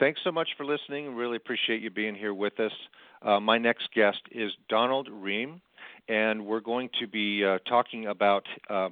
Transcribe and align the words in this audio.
Thanks 0.00 0.22
so 0.24 0.32
much 0.32 0.48
for 0.56 0.64
listening. 0.64 1.14
Really 1.14 1.36
appreciate 1.36 1.82
you 1.82 1.90
being 1.90 2.14
here 2.14 2.32
with 2.32 2.58
us. 2.58 2.72
Uh, 3.20 3.38
my 3.38 3.58
next 3.58 3.92
guest 3.94 4.22
is 4.32 4.50
Donald 4.70 5.10
Rheem, 5.10 5.60
and 6.08 6.46
we're 6.46 6.60
going 6.60 6.88
to 7.00 7.06
be 7.06 7.44
uh, 7.44 7.58
talking 7.68 8.06
about 8.06 8.46
uh, 8.70 8.88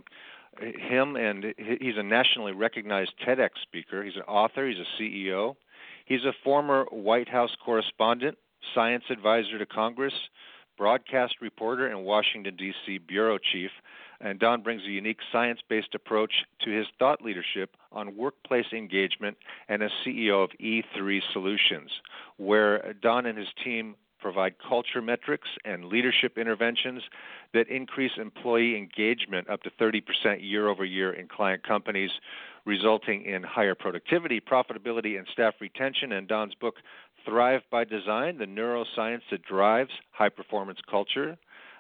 him. 0.61 1.17
And 1.17 1.55
he's 1.57 1.97
a 1.97 2.03
nationally 2.03 2.53
recognized 2.53 3.15
TEDx 3.27 3.53
speaker. 3.63 4.05
He's 4.05 4.17
an 4.17 4.23
author. 4.29 4.69
He's 4.69 4.77
a 4.77 5.03
CEO. 5.03 5.57
He's 6.05 6.25
a 6.27 6.35
former 6.45 6.85
White 6.91 7.31
House 7.31 7.57
correspondent, 7.65 8.37
science 8.75 9.05
advisor 9.09 9.59
to 9.59 9.65
Congress, 9.65 10.13
broadcast 10.77 11.37
reporter, 11.41 11.87
and 11.87 12.05
Washington 12.05 12.55
D.C. 12.55 12.99
bureau 12.99 13.39
chief 13.39 13.71
and 14.21 14.39
Don 14.39 14.63
brings 14.63 14.83
a 14.83 14.91
unique 14.91 15.21
science 15.31 15.61
based 15.69 15.95
approach 15.95 16.45
to 16.65 16.71
his 16.71 16.87
thought 16.99 17.23
leadership 17.23 17.77
on 17.93 18.17
workplace 18.17 18.73
engagement 18.73 19.37
and 19.69 19.83
as 19.83 19.91
CEO 20.05 20.43
of 20.43 20.51
E3 20.61 21.21
Solutions, 21.33 21.91
where 22.37 22.95
Don 23.01 23.27
and 23.27 23.39
his 23.39 23.49
team 23.63 23.95
provide 24.19 24.55
culture 24.59 25.01
metrics 25.01 25.49
and 25.65 25.85
leadership 25.85 26.37
interventions 26.37 27.03
that 27.55 27.69
increase 27.69 28.13
employee 28.17 28.77
engagement 28.77 29.49
up 29.49 29.63
to 29.63 29.71
30% 29.71 30.03
year 30.41 30.69
over 30.69 30.85
year 30.85 31.13
in 31.13 31.29
client 31.29 31.63
companies, 31.63 32.11
resulting 32.65 33.25
in 33.25 33.43
higher 33.43 33.75
productivity, 33.75 34.41
profitability, 34.41 35.17
and 35.17 35.27
staff 35.33 35.55
retention. 35.61 36.13
And 36.13 36.27
Don's 36.27 36.55
book, 36.55 36.77
Thrive 37.25 37.63
by 37.71 37.85
Design 37.85 38.39
The 38.39 38.47
Neuroscience 38.47 39.23
That 39.31 39.43
Drives 39.43 39.93
High 40.11 40.29
Performance 40.31 40.81
Culture, 40.91 41.39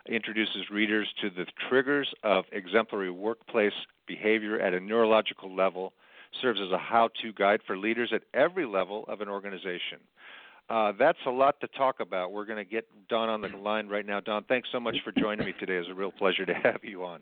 introduces 0.09 0.71
readers 0.71 1.09
to 1.21 1.31
the 1.31 1.47
triggers 1.69 2.13
of 2.23 2.45
exemplary 2.53 3.11
workplace 3.11 3.73
behavior 4.07 4.59
at 4.59 4.75
a 4.75 4.81
neurological 4.81 5.55
level, 5.55 5.93
serves 6.43 6.61
as 6.61 6.73
a 6.73 6.79
how 6.79 7.09
to 7.23 7.33
guide 7.33 7.61
for 7.67 7.77
leaders 7.77 8.11
at 8.13 8.23
every 8.35 8.67
level 8.67 9.05
of 9.09 9.21
an 9.21 9.29
organization. 9.29 9.99
Uh, 10.71 10.93
that's 10.99 11.19
a 11.27 11.31
lot 11.31 11.59
to 11.61 11.67
talk 11.69 12.01
about. 12.01 12.33
We're 12.33 12.45
going 12.45 12.63
to 12.63 12.71
get 12.71 12.87
Don 13.09 13.29
on 13.29 13.41
the 13.41 13.49
line 13.49 13.89
right 13.89 14.05
now. 14.05 14.21
Don, 14.21 14.45
thanks 14.45 14.69
so 14.71 14.79
much 14.79 14.97
for 15.03 15.13
joining 15.19 15.47
me 15.47 15.55
today. 15.59 15.75
It's 15.75 15.89
a 15.89 15.95
real 15.95 16.13
pleasure 16.13 16.45
to 16.45 16.55
have 16.55 16.81
you 16.83 17.05
on. 17.05 17.21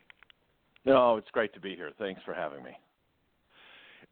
No, 0.85 1.17
it's 1.17 1.31
great 1.31 1.53
to 1.55 1.61
be 1.61 1.77
here. 1.77 1.91
Thanks 1.99 2.21
for 2.25 2.35
having 2.35 2.63
me. 2.63 2.77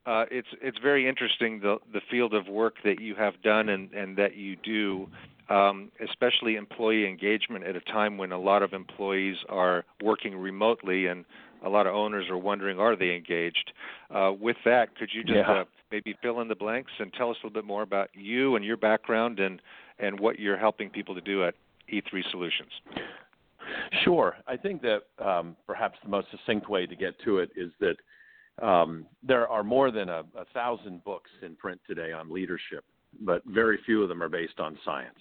Uh, 0.07 0.27
it's 0.31 0.49
it's 0.61 0.79
very 0.79 1.09
interesting 1.09 1.61
the 1.61 1.79
the 1.93 2.01
field 2.11 2.35
of 2.35 2.47
work 2.47 2.75
that 2.85 3.01
you 3.01 3.15
have 3.15 3.41
done 3.43 3.71
and 3.71 3.93
and 3.93 4.17
that 4.17 4.37
you 4.37 4.57
do 4.57 5.09
um, 5.49 5.91
especially 6.07 6.57
employee 6.57 7.07
engagement 7.07 7.65
at 7.65 7.77
a 7.77 7.81
time 7.81 8.17
when 8.17 8.33
a 8.33 8.39
lot 8.39 8.63
of 8.63 8.73
employees 8.73 9.37
are 9.49 9.85
working 10.03 10.37
remotely 10.37 11.07
and 11.07 11.25
a 11.65 11.69
lot 11.69 11.87
of 11.87 11.95
owners 11.95 12.29
are 12.29 12.39
wondering 12.39 12.79
are 12.79 12.97
they 12.97 13.15
engaged. 13.15 13.73
Uh, 14.11 14.33
with 14.39 14.57
that, 14.65 14.97
could 14.97 15.11
you 15.13 15.23
just 15.23 15.37
yeah. 15.37 15.51
uh, 15.51 15.65
maybe 15.91 16.15
fill 16.23 16.41
in 16.41 16.49
the 16.49 16.55
blanks 16.55 16.93
and 16.99 17.13
tell 17.13 17.31
us 17.31 17.37
a 17.43 17.47
little 17.47 17.63
bit 17.63 17.67
more 17.67 17.83
about 17.83 18.11
you 18.15 18.57
and 18.57 18.65
your 18.65 18.77
background 18.77 19.39
and 19.39 19.61
and 19.99 20.19
what 20.19 20.39
you're 20.39 20.59
helping 20.59 20.91
people 20.91 21.15
to 21.15 21.21
do 21.21 21.45
at 21.45 21.55
E3 21.93 22.23
Solutions? 22.31 22.71
Sure. 24.03 24.37
I 24.47 24.57
think 24.57 24.83
that 24.83 25.03
um, 25.25 25.57
perhaps 25.67 25.99
the 26.03 26.09
most 26.09 26.29
succinct 26.31 26.69
way 26.69 26.87
to 26.87 26.97
get 26.97 27.15
to 27.25 27.39
it 27.39 27.51
is 27.57 27.71
that 27.81 27.97
um, 28.63 29.07
there 29.23 29.49
are 29.49 29.65
more 29.65 29.91
than 29.91 30.09
a, 30.09 30.23
a 30.37 30.45
thousand 30.53 31.03
books 31.05 31.31
in 31.43 31.57
print 31.57 31.81
today 31.87 32.13
on 32.13 32.33
leadership, 32.33 32.85
but 33.21 33.43
very 33.47 33.79
few 33.85 34.03
of 34.03 34.09
them 34.09 34.23
are 34.23 34.29
based 34.29 34.61
on 34.61 34.79
science 34.85 35.19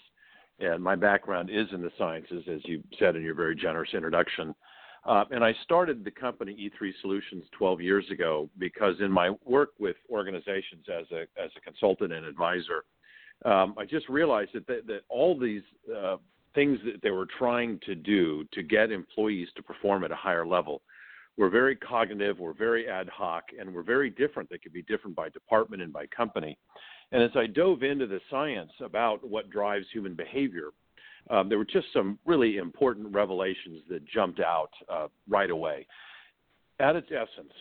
and 0.60 0.84
my 0.84 0.96
background 0.96 1.50
is 1.50 1.68
in 1.74 1.82
the 1.82 1.92
sciences, 1.98 2.44
as 2.52 2.62
you 2.66 2.84
said 3.00 3.16
in 3.16 3.24
your 3.24 3.36
very 3.36 3.56
generous 3.56 3.90
introduction. 3.94 4.54
Uh, 5.06 5.26
and 5.32 5.44
I 5.44 5.54
started 5.64 6.04
the 6.04 6.12
company 6.12 6.72
E3 6.82 6.92
Solutions 7.02 7.44
12 7.58 7.82
years 7.82 8.06
ago 8.10 8.50
because 8.58 8.96
in 9.02 9.12
my 9.12 9.32
work 9.46 9.72
with 9.78 9.98
organizations 10.10 10.86
as 10.88 11.06
a 11.12 11.22
as 11.42 11.52
a 11.58 11.62
consultant 11.62 12.14
and 12.14 12.26
advisor, 12.26 12.86
um, 13.44 13.76
I 13.78 13.86
just 13.86 14.08
realized 14.08 14.52
that 14.54 14.66
that, 14.68 14.88
that 14.88 15.02
all 15.10 15.38
these 15.38 15.64
uh, 15.94 16.18
things 16.56 16.80
that 16.86 17.02
they 17.02 17.12
were 17.12 17.28
trying 17.38 17.80
to 17.86 17.96
do 17.96 18.46
to 18.54 18.64
get 18.64 18.92
employees 18.92 19.50
to 19.58 19.64
perform 19.64 20.06
at 20.06 20.12
a 20.12 20.16
higher 20.16 20.46
level 20.46 20.82
were 21.38 21.50
very 21.50 21.76
cognitive, 21.76 22.40
we're 22.40 22.54
very 22.54 22.88
ad 22.88 23.10
hoc, 23.10 23.46
and 23.60 23.74
we're 23.74 23.84
very 23.84 24.10
different. 24.10 24.50
They 24.50 24.58
could 24.58 24.74
be 24.74 24.84
different 24.84 25.16
by 25.16 25.30
department 25.30 25.82
and 25.82 25.92
by 25.92 26.06
company. 26.08 26.58
And 27.12 27.24
as 27.24 27.32
I 27.36 27.48
dove 27.48 27.84
into 27.84 28.08
the 28.08 28.20
science 28.30 28.72
about 28.82 29.28
what 29.28 29.50
drives 29.50 29.86
human 29.92 30.14
behavior, 30.14 30.70
um, 31.30 31.50
there 31.50 31.58
were 31.58 31.66
just 31.66 31.88
some 31.94 32.20
really 32.26 32.58
important 32.58 33.14
revelations 33.14 33.82
that 33.90 34.06
jumped 34.06 34.40
out 34.40 34.72
uh, 34.90 35.08
right 35.28 35.50
away. 35.50 35.88
At 36.80 36.96
its 36.96 37.08
essence, 37.12 37.54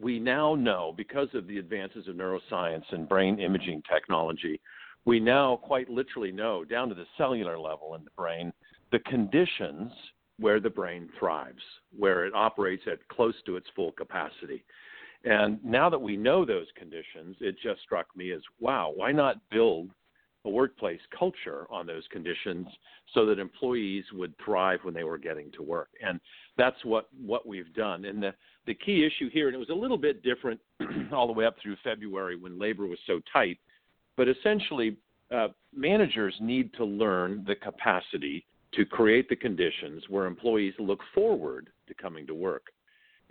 we 0.00 0.18
now 0.18 0.54
know, 0.54 0.94
because 0.96 1.28
of 1.34 1.46
the 1.46 1.58
advances 1.58 2.08
of 2.08 2.16
neuroscience 2.16 2.84
and 2.92 3.08
brain 3.08 3.40
imaging 3.40 3.82
technology, 3.92 4.60
we 5.04 5.20
now 5.20 5.56
quite 5.56 5.88
literally 5.88 6.32
know, 6.32 6.64
down 6.64 6.88
to 6.88 6.94
the 6.94 7.06
cellular 7.18 7.58
level 7.58 7.94
in 7.94 8.04
the 8.04 8.10
brain, 8.16 8.52
the 8.90 8.98
conditions 9.00 9.92
where 10.38 10.60
the 10.60 10.70
brain 10.70 11.08
thrives, 11.18 11.62
where 11.96 12.26
it 12.26 12.34
operates 12.34 12.82
at 12.90 13.06
close 13.08 13.34
to 13.46 13.56
its 13.56 13.66
full 13.74 13.92
capacity. 13.92 14.64
And 15.24 15.64
now 15.64 15.88
that 15.88 16.00
we 16.00 16.16
know 16.16 16.44
those 16.44 16.66
conditions, 16.76 17.36
it 17.40 17.56
just 17.62 17.80
struck 17.82 18.06
me 18.16 18.32
as 18.32 18.42
wow, 18.60 18.92
why 18.94 19.12
not 19.12 19.36
build 19.50 19.90
a 20.44 20.50
workplace 20.50 21.00
culture 21.18 21.66
on 21.70 21.86
those 21.86 22.02
conditions 22.10 22.66
so 23.14 23.24
that 23.24 23.38
employees 23.38 24.04
would 24.12 24.34
thrive 24.44 24.80
when 24.82 24.92
they 24.92 25.04
were 25.04 25.16
getting 25.16 25.50
to 25.52 25.62
work? 25.62 25.88
And 26.06 26.20
that's 26.58 26.84
what, 26.84 27.08
what 27.18 27.46
we've 27.46 27.72
done. 27.72 28.04
And 28.04 28.22
the, 28.22 28.34
the 28.66 28.74
key 28.74 29.06
issue 29.06 29.30
here, 29.30 29.46
and 29.46 29.54
it 29.54 29.58
was 29.58 29.70
a 29.70 29.74
little 29.74 29.96
bit 29.96 30.22
different 30.22 30.60
all 31.12 31.26
the 31.26 31.32
way 31.32 31.46
up 31.46 31.56
through 31.62 31.76
February 31.82 32.36
when 32.36 32.58
labor 32.58 32.86
was 32.86 32.98
so 33.06 33.20
tight, 33.32 33.58
but 34.16 34.28
essentially, 34.28 34.96
uh, 35.34 35.48
managers 35.74 36.34
need 36.40 36.72
to 36.74 36.84
learn 36.84 37.44
the 37.46 37.54
capacity 37.54 38.44
to 38.76 38.84
create 38.84 39.28
the 39.28 39.36
conditions 39.36 40.04
where 40.08 40.26
employees 40.26 40.74
look 40.78 41.00
forward 41.14 41.70
to 41.88 41.94
coming 41.94 42.26
to 42.26 42.34
work. 42.34 42.66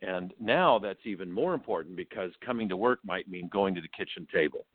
And 0.01 0.33
now 0.39 0.79
that's 0.79 1.05
even 1.05 1.31
more 1.31 1.53
important 1.53 1.95
because 1.95 2.31
coming 2.45 2.67
to 2.69 2.77
work 2.77 2.99
might 3.05 3.29
mean 3.29 3.49
going 3.51 3.73
to 3.75 3.81
the 3.81 3.87
kitchen 3.87 4.27
table. 4.33 4.65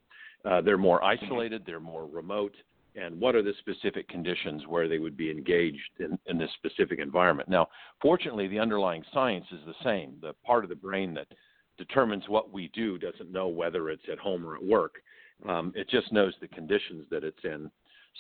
Uh, 0.45 0.61
they're 0.61 0.79
more 0.79 1.03
isolated, 1.05 1.63
they're 1.67 1.81
more 1.81 2.07
remote, 2.07 2.55
and 2.95 3.21
what 3.21 3.35
are 3.35 3.43
the 3.43 3.53
specific 3.61 4.09
conditions 4.09 4.67
where 4.67 4.89
they 4.89 4.99
would 4.99 5.17
be 5.17 5.31
engaged 5.31 5.79
in, 6.01 6.19
in 6.27 6.39
this 6.39 6.51
specific 6.55 6.99
environment? 6.99 7.49
Now, 7.49 7.69
fortunately, 8.01 8.49
the 8.49 8.59
underlying 8.59 9.05
science 9.13 9.47
is 9.53 9.61
the 9.67 9.75
same. 9.85 10.15
The 10.21 10.33
part 10.45 10.65
of 10.65 10.71
the 10.71 10.77
brain 10.77 11.15
that 11.15 11.29
determines 11.77 12.25
what 12.29 12.53
we 12.53 12.71
do 12.75 12.99
doesn't 12.99 13.31
know 13.31 13.49
whether 13.49 13.91
it's 13.91 14.03
at 14.11 14.19
home 14.19 14.45
or 14.45 14.57
at 14.57 14.65
work. 14.65 14.97
Um, 15.49 15.73
it 15.77 15.89
just 15.89 16.13
knows 16.13 16.35
the 16.41 16.49
conditions 16.49 17.07
that 17.11 17.23
it's 17.23 17.45
in. 17.45 17.71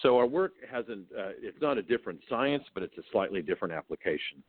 So 0.02 0.16
our 0.16 0.26
work 0.26 0.52
hasn't, 0.70 1.06
uh, 1.16 1.30
it's 1.40 1.60
not 1.60 1.78
a 1.78 1.82
different 1.82 2.20
science, 2.28 2.64
but 2.74 2.82
it's 2.82 2.96
a 2.98 3.02
slightly 3.10 3.42
different 3.42 3.74
application. 3.74 4.42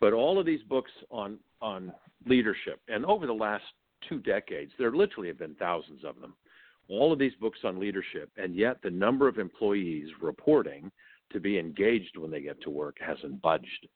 But 0.00 0.12
all 0.12 0.38
of 0.38 0.46
these 0.46 0.62
books 0.62 0.90
on 1.10 1.38
on 1.62 1.92
leadership, 2.26 2.80
and 2.88 3.04
over 3.06 3.26
the 3.26 3.32
last 3.32 3.64
two 4.08 4.18
decades, 4.20 4.72
there 4.78 4.92
literally 4.92 5.28
have 5.28 5.38
been 5.38 5.54
thousands 5.54 6.04
of 6.04 6.20
them. 6.20 6.34
All 6.88 7.12
of 7.12 7.18
these 7.18 7.34
books 7.40 7.60
on 7.64 7.80
leadership, 7.80 8.30
and 8.36 8.54
yet 8.54 8.82
the 8.82 8.90
number 8.90 9.26
of 9.26 9.38
employees 9.38 10.08
reporting 10.20 10.90
to 11.32 11.40
be 11.40 11.58
engaged 11.58 12.16
when 12.16 12.30
they 12.30 12.40
get 12.40 12.60
to 12.62 12.70
work 12.70 12.96
hasn't 13.00 13.40
budged. 13.42 13.88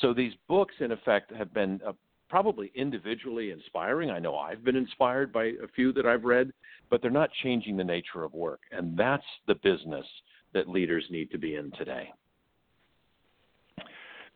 So 0.00 0.12
these 0.12 0.32
books, 0.48 0.74
in 0.80 0.92
effect, 0.92 1.32
have 1.32 1.54
been 1.54 1.80
a 1.86 1.94
probably 2.28 2.72
individually 2.74 3.52
inspiring. 3.52 4.10
I 4.10 4.18
know 4.18 4.36
I've 4.36 4.64
been 4.64 4.76
inspired 4.76 5.32
by 5.32 5.44
a 5.44 5.68
few 5.74 5.92
that 5.92 6.06
I've 6.06 6.24
read, 6.24 6.52
but 6.90 7.00
they're 7.00 7.10
not 7.10 7.30
changing 7.42 7.76
the 7.76 7.84
nature 7.84 8.24
of 8.24 8.34
work. 8.34 8.60
And 8.72 8.96
that's 8.96 9.24
the 9.46 9.54
business 9.56 10.06
that 10.54 10.68
leaders 10.68 11.04
need 11.10 11.30
to 11.30 11.38
be 11.38 11.56
in 11.56 11.70
today. 11.72 12.10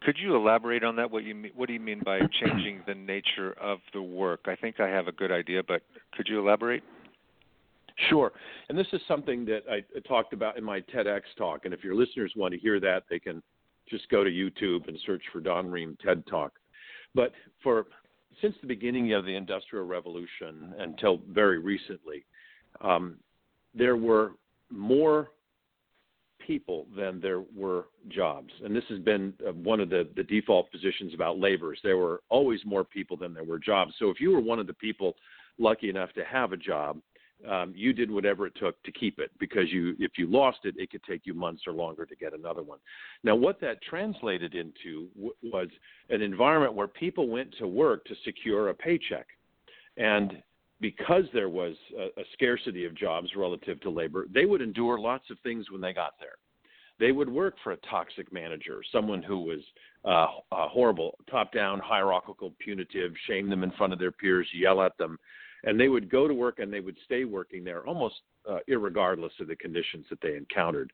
Could 0.02 0.16
you 0.18 0.36
elaborate 0.36 0.84
on 0.84 0.94
that? 0.96 1.10
What 1.10 1.24
you 1.24 1.34
mean, 1.34 1.52
what 1.56 1.66
do 1.66 1.72
you 1.72 1.80
mean 1.80 2.02
by 2.04 2.20
changing 2.40 2.82
the 2.86 2.94
nature 2.94 3.56
of 3.60 3.78
the 3.92 4.02
work? 4.02 4.40
I 4.46 4.54
think 4.54 4.78
I 4.78 4.88
have 4.88 5.08
a 5.08 5.12
good 5.12 5.32
idea, 5.32 5.62
but 5.66 5.82
could 6.12 6.28
you 6.28 6.38
elaborate? 6.38 6.84
Sure. 8.08 8.30
And 8.68 8.78
this 8.78 8.86
is 8.92 9.00
something 9.08 9.44
that 9.46 9.62
I 9.68 9.82
talked 10.06 10.32
about 10.32 10.56
in 10.56 10.62
my 10.62 10.80
TEDx 10.82 11.22
talk. 11.36 11.64
And 11.64 11.74
if 11.74 11.82
your 11.82 11.96
listeners 11.96 12.32
want 12.36 12.54
to 12.54 12.60
hear 12.60 12.78
that, 12.78 13.04
they 13.10 13.18
can 13.18 13.42
just 13.90 14.08
go 14.08 14.22
to 14.22 14.30
YouTube 14.30 14.86
and 14.86 14.96
search 15.04 15.22
for 15.32 15.40
Don 15.40 15.66
Rheem 15.66 15.98
TED 15.98 16.24
Talk. 16.28 16.52
But 17.14 17.32
for 17.62 17.86
since 18.40 18.54
the 18.60 18.68
beginning 18.68 19.14
of 19.14 19.24
the 19.24 19.34
Industrial 19.34 19.84
Revolution 19.84 20.74
until 20.78 21.20
very 21.30 21.58
recently, 21.58 22.24
um, 22.80 23.16
there 23.74 23.96
were 23.96 24.32
more 24.70 25.30
people 26.48 26.86
than 26.96 27.20
there 27.20 27.42
were 27.54 27.84
jobs. 28.08 28.50
And 28.64 28.74
this 28.74 28.82
has 28.88 28.98
been 28.98 29.34
uh, 29.46 29.52
one 29.52 29.80
of 29.80 29.90
the, 29.90 30.08
the 30.16 30.24
default 30.24 30.72
positions 30.72 31.12
about 31.14 31.38
laborers. 31.38 31.78
There 31.84 31.98
were 31.98 32.22
always 32.30 32.60
more 32.64 32.84
people 32.84 33.18
than 33.18 33.34
there 33.34 33.44
were 33.44 33.58
jobs. 33.58 33.92
So 33.98 34.08
if 34.08 34.18
you 34.18 34.30
were 34.32 34.40
one 34.40 34.58
of 34.58 34.66
the 34.66 34.72
people 34.72 35.14
lucky 35.58 35.90
enough 35.90 36.10
to 36.14 36.24
have 36.24 36.52
a 36.52 36.56
job, 36.56 37.00
um, 37.48 37.72
you 37.76 37.92
did 37.92 38.10
whatever 38.10 38.46
it 38.46 38.54
took 38.58 38.82
to 38.82 38.90
keep 38.90 39.20
it 39.20 39.30
because 39.38 39.70
you 39.70 39.94
if 40.00 40.12
you 40.18 40.26
lost 40.26 40.58
it 40.64 40.74
it 40.76 40.90
could 40.90 41.04
take 41.04 41.24
you 41.24 41.34
months 41.34 41.62
or 41.68 41.72
longer 41.72 42.04
to 42.04 42.16
get 42.16 42.34
another 42.34 42.64
one 42.64 42.80
now 43.22 43.36
what 43.36 43.60
that 43.60 43.80
translated 43.80 44.56
into 44.56 45.06
w- 45.14 45.32
was 45.44 45.68
an 46.10 46.20
environment 46.20 46.74
where 46.74 46.88
people 46.88 47.28
went 47.28 47.54
to 47.56 47.68
work 47.68 48.04
to 48.06 48.14
secure 48.24 48.70
a 48.70 48.74
paycheck 48.74 49.28
and 49.96 50.42
because 50.80 51.24
there 51.32 51.48
was 51.48 51.74
a, 51.98 52.20
a 52.20 52.24
scarcity 52.32 52.84
of 52.84 52.94
jobs 52.94 53.30
relative 53.36 53.80
to 53.80 53.90
labor 53.90 54.26
they 54.32 54.44
would 54.44 54.62
endure 54.62 54.98
lots 54.98 55.30
of 55.30 55.38
things 55.40 55.70
when 55.70 55.80
they 55.80 55.92
got 55.92 56.14
there 56.20 56.36
they 57.00 57.12
would 57.12 57.28
work 57.28 57.54
for 57.62 57.72
a 57.72 57.76
toxic 57.90 58.32
manager 58.32 58.80
someone 58.92 59.22
who 59.22 59.40
was 59.40 59.60
uh, 60.04 60.26
uh, 60.54 60.68
horrible 60.68 61.16
top 61.30 61.52
down 61.52 61.78
hierarchical 61.78 62.52
punitive 62.58 63.12
shame 63.26 63.48
them 63.48 63.62
in 63.62 63.70
front 63.72 63.92
of 63.92 63.98
their 63.98 64.12
peers 64.12 64.48
yell 64.54 64.82
at 64.82 64.96
them 64.98 65.18
and 65.64 65.78
they 65.78 65.88
would 65.88 66.10
go 66.10 66.28
to 66.28 66.34
work 66.34 66.58
and 66.58 66.72
they 66.72 66.80
would 66.80 66.96
stay 67.04 67.24
working 67.24 67.64
there 67.64 67.86
almost 67.86 68.16
uh, 68.48 68.58
regardless 68.78 69.32
of 69.40 69.48
the 69.48 69.56
conditions 69.56 70.06
that 70.10 70.20
they 70.20 70.36
encountered. 70.36 70.92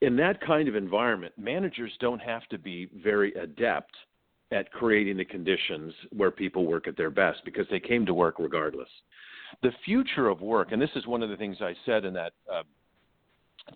In 0.00 0.16
that 0.16 0.40
kind 0.40 0.68
of 0.68 0.74
environment, 0.74 1.34
managers 1.36 1.92
don't 2.00 2.20
have 2.20 2.46
to 2.48 2.58
be 2.58 2.88
very 3.02 3.32
adept 3.34 3.94
at 4.52 4.72
creating 4.72 5.16
the 5.16 5.24
conditions 5.24 5.92
where 6.10 6.30
people 6.30 6.66
work 6.66 6.88
at 6.88 6.96
their 6.96 7.10
best 7.10 7.40
because 7.44 7.66
they 7.70 7.80
came 7.80 8.04
to 8.06 8.14
work 8.14 8.36
regardless. 8.38 8.88
The 9.62 9.72
future 9.84 10.28
of 10.28 10.40
work, 10.40 10.72
and 10.72 10.80
this 10.80 10.90
is 10.96 11.06
one 11.06 11.22
of 11.22 11.30
the 11.30 11.36
things 11.36 11.58
I 11.60 11.74
said 11.84 12.04
in 12.04 12.14
that 12.14 12.32
uh, 12.52 12.62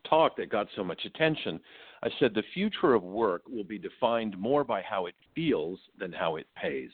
talk 0.09 0.37
that 0.37 0.51
got 0.51 0.69
so 0.77 0.85
much 0.85 1.05
attention. 1.05 1.61
I 2.03 2.09
said 2.19 2.35
the 2.35 2.43
future 2.53 2.95
of 2.95 3.03
work 3.03 3.43
will 3.49 3.65
be 3.65 3.79
defined 3.79 4.39
more 4.39 4.65
by 4.65 4.83
how 4.83 5.07
it 5.07 5.15
feels 5.35 5.79
than 5.99 6.13
how 6.13 6.37
it 6.37 6.47
pays. 6.57 6.91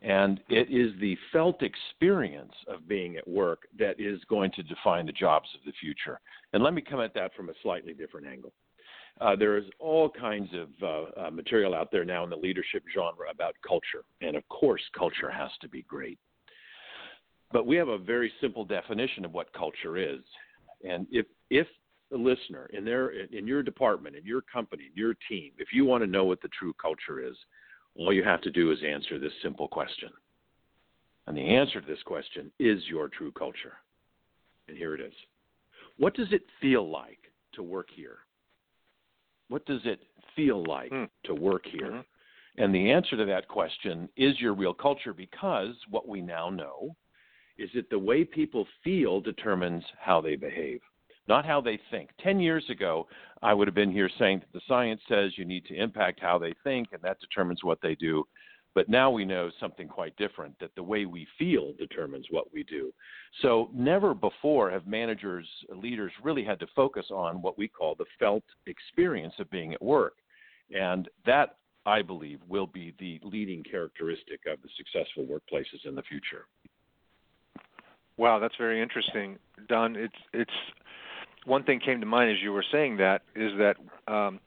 And 0.00 0.40
it 0.48 0.70
is 0.70 0.92
the 1.00 1.16
felt 1.32 1.62
experience 1.62 2.52
of 2.68 2.86
being 2.86 3.16
at 3.16 3.26
work 3.26 3.62
that 3.78 3.98
is 3.98 4.20
going 4.28 4.52
to 4.52 4.62
define 4.62 5.06
the 5.06 5.12
jobs 5.12 5.48
of 5.58 5.64
the 5.64 5.72
future. 5.80 6.20
And 6.52 6.62
let 6.62 6.72
me 6.72 6.82
come 6.82 7.00
at 7.00 7.14
that 7.14 7.34
from 7.34 7.48
a 7.48 7.54
slightly 7.62 7.94
different 7.94 8.28
angle. 8.28 8.52
Uh, 9.20 9.34
there 9.34 9.56
is 9.56 9.64
all 9.80 10.08
kinds 10.08 10.48
of 10.54 10.68
uh, 10.82 11.26
uh, 11.26 11.30
material 11.30 11.74
out 11.74 11.90
there 11.90 12.04
now 12.04 12.22
in 12.22 12.30
the 12.30 12.36
leadership 12.36 12.84
genre 12.94 13.30
about 13.30 13.54
culture. 13.66 14.04
And 14.20 14.36
of 14.36 14.48
course, 14.48 14.82
culture 14.96 15.30
has 15.30 15.50
to 15.60 15.68
be 15.68 15.82
great. 15.82 16.18
But 17.50 17.66
we 17.66 17.76
have 17.76 17.88
a 17.88 17.98
very 17.98 18.30
simple 18.40 18.64
definition 18.64 19.24
of 19.24 19.32
what 19.32 19.52
culture 19.52 19.96
is. 19.96 20.20
And 20.88 21.06
if, 21.10 21.26
if 21.50 21.66
the 22.10 22.16
listener 22.16 22.66
in, 22.72 22.84
their, 22.84 23.08
in 23.08 23.46
your 23.46 23.62
department, 23.62 24.14
in 24.14 24.24
your 24.24 24.42
company, 24.42 24.84
in 24.84 24.96
your 24.96 25.14
team, 25.28 25.52
if 25.58 25.68
you 25.72 25.84
want 25.84 26.04
to 26.04 26.10
know 26.10 26.24
what 26.24 26.40
the 26.40 26.48
true 26.48 26.74
culture 26.80 27.20
is, 27.20 27.36
all 27.96 28.12
you 28.12 28.22
have 28.22 28.42
to 28.42 28.50
do 28.50 28.70
is 28.70 28.78
answer 28.86 29.18
this 29.18 29.32
simple 29.42 29.66
question. 29.66 30.10
And 31.26 31.36
the 31.36 31.56
answer 31.56 31.80
to 31.80 31.86
this 31.86 32.02
question 32.04 32.52
is 32.58 32.82
your 32.86 33.08
true 33.08 33.32
culture. 33.32 33.74
And 34.68 34.76
here 34.76 34.94
it 34.94 35.00
is. 35.00 35.12
What 35.96 36.14
does 36.14 36.28
it 36.30 36.42
feel 36.60 36.88
like 36.88 37.18
to 37.54 37.62
work 37.62 37.88
here? 37.94 38.18
What 39.48 39.66
does 39.66 39.80
it 39.84 40.00
feel 40.36 40.64
like 40.64 40.90
hmm. 40.90 41.04
to 41.24 41.34
work 41.34 41.64
here? 41.66 41.90
Mm-hmm. 41.90 42.62
And 42.62 42.74
the 42.74 42.90
answer 42.90 43.16
to 43.16 43.24
that 43.24 43.48
question 43.48 44.08
is 44.16 44.40
your 44.40 44.54
real 44.54 44.74
culture 44.74 45.14
because 45.14 45.74
what 45.90 46.08
we 46.08 46.20
now 46.20 46.50
know 46.50 46.96
is 47.56 47.70
that 47.74 47.88
the 47.90 47.98
way 47.98 48.24
people 48.24 48.66
feel 48.82 49.20
determines 49.20 49.84
how 50.00 50.20
they 50.20 50.36
behave 50.36 50.80
not 51.28 51.44
how 51.44 51.60
they 51.60 51.78
think. 51.90 52.10
10 52.20 52.40
years 52.40 52.64
ago, 52.70 53.06
I 53.42 53.54
would 53.54 53.68
have 53.68 53.74
been 53.74 53.92
here 53.92 54.10
saying 54.18 54.40
that 54.40 54.52
the 54.52 54.62
science 54.66 55.00
says 55.08 55.32
you 55.36 55.44
need 55.44 55.66
to 55.66 55.76
impact 55.76 56.20
how 56.20 56.38
they 56.38 56.54
think, 56.64 56.88
and 56.92 57.02
that 57.02 57.20
determines 57.20 57.62
what 57.62 57.78
they 57.82 57.94
do. 57.94 58.24
But 58.78 58.88
now 58.88 59.10
we 59.10 59.24
know 59.24 59.50
something 59.58 59.88
quite 59.88 60.16
different 60.18 60.56
that 60.60 60.72
the 60.76 60.82
way 60.84 61.04
we 61.04 61.26
feel 61.36 61.72
determines 61.80 62.26
what 62.30 62.52
we 62.52 62.62
do. 62.62 62.94
So, 63.42 63.70
never 63.74 64.14
before 64.14 64.70
have 64.70 64.86
managers, 64.86 65.48
leaders 65.74 66.12
really 66.22 66.44
had 66.44 66.60
to 66.60 66.68
focus 66.76 67.06
on 67.10 67.42
what 67.42 67.58
we 67.58 67.66
call 67.66 67.96
the 67.96 68.04
felt 68.20 68.44
experience 68.68 69.34
of 69.40 69.50
being 69.50 69.74
at 69.74 69.82
work. 69.82 70.14
And 70.72 71.08
that, 71.26 71.56
I 71.86 72.02
believe, 72.02 72.38
will 72.46 72.68
be 72.68 72.94
the 73.00 73.18
leading 73.24 73.64
characteristic 73.64 74.42
of 74.46 74.62
the 74.62 74.68
successful 74.76 75.24
workplaces 75.24 75.84
in 75.84 75.96
the 75.96 76.02
future. 76.02 76.46
Wow, 78.16 78.38
that's 78.38 78.54
very 78.58 78.80
interesting, 78.80 79.38
Don. 79.68 79.96
It's 79.96 80.14
it's 80.32 80.52
one 81.46 81.64
thing 81.64 81.80
came 81.80 81.98
to 81.98 82.06
mind 82.06 82.30
as 82.30 82.36
you 82.40 82.52
were 82.52 82.64
saying 82.70 82.98
that 82.98 83.22
is 83.34 83.50
that 83.58 83.74
um, 84.06 84.38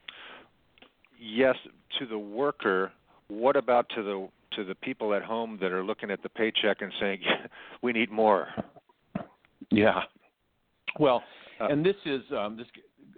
yes, 1.20 1.56
to 1.98 2.06
the 2.06 2.18
worker, 2.18 2.92
what 3.32 3.56
about 3.56 3.88
to 3.94 4.02
the 4.02 4.28
to 4.56 4.64
the 4.64 4.74
people 4.74 5.14
at 5.14 5.22
home 5.22 5.58
that 5.60 5.72
are 5.72 5.82
looking 5.82 6.10
at 6.10 6.22
the 6.22 6.28
paycheck 6.28 6.82
and 6.82 6.92
saying, 7.00 7.20
"We 7.82 7.92
need 7.92 8.10
more." 8.10 8.48
Yeah. 9.70 10.02
Well, 10.98 11.22
uh, 11.60 11.68
and 11.68 11.84
this 11.84 11.96
is 12.04 12.22
um, 12.36 12.56
this. 12.56 12.66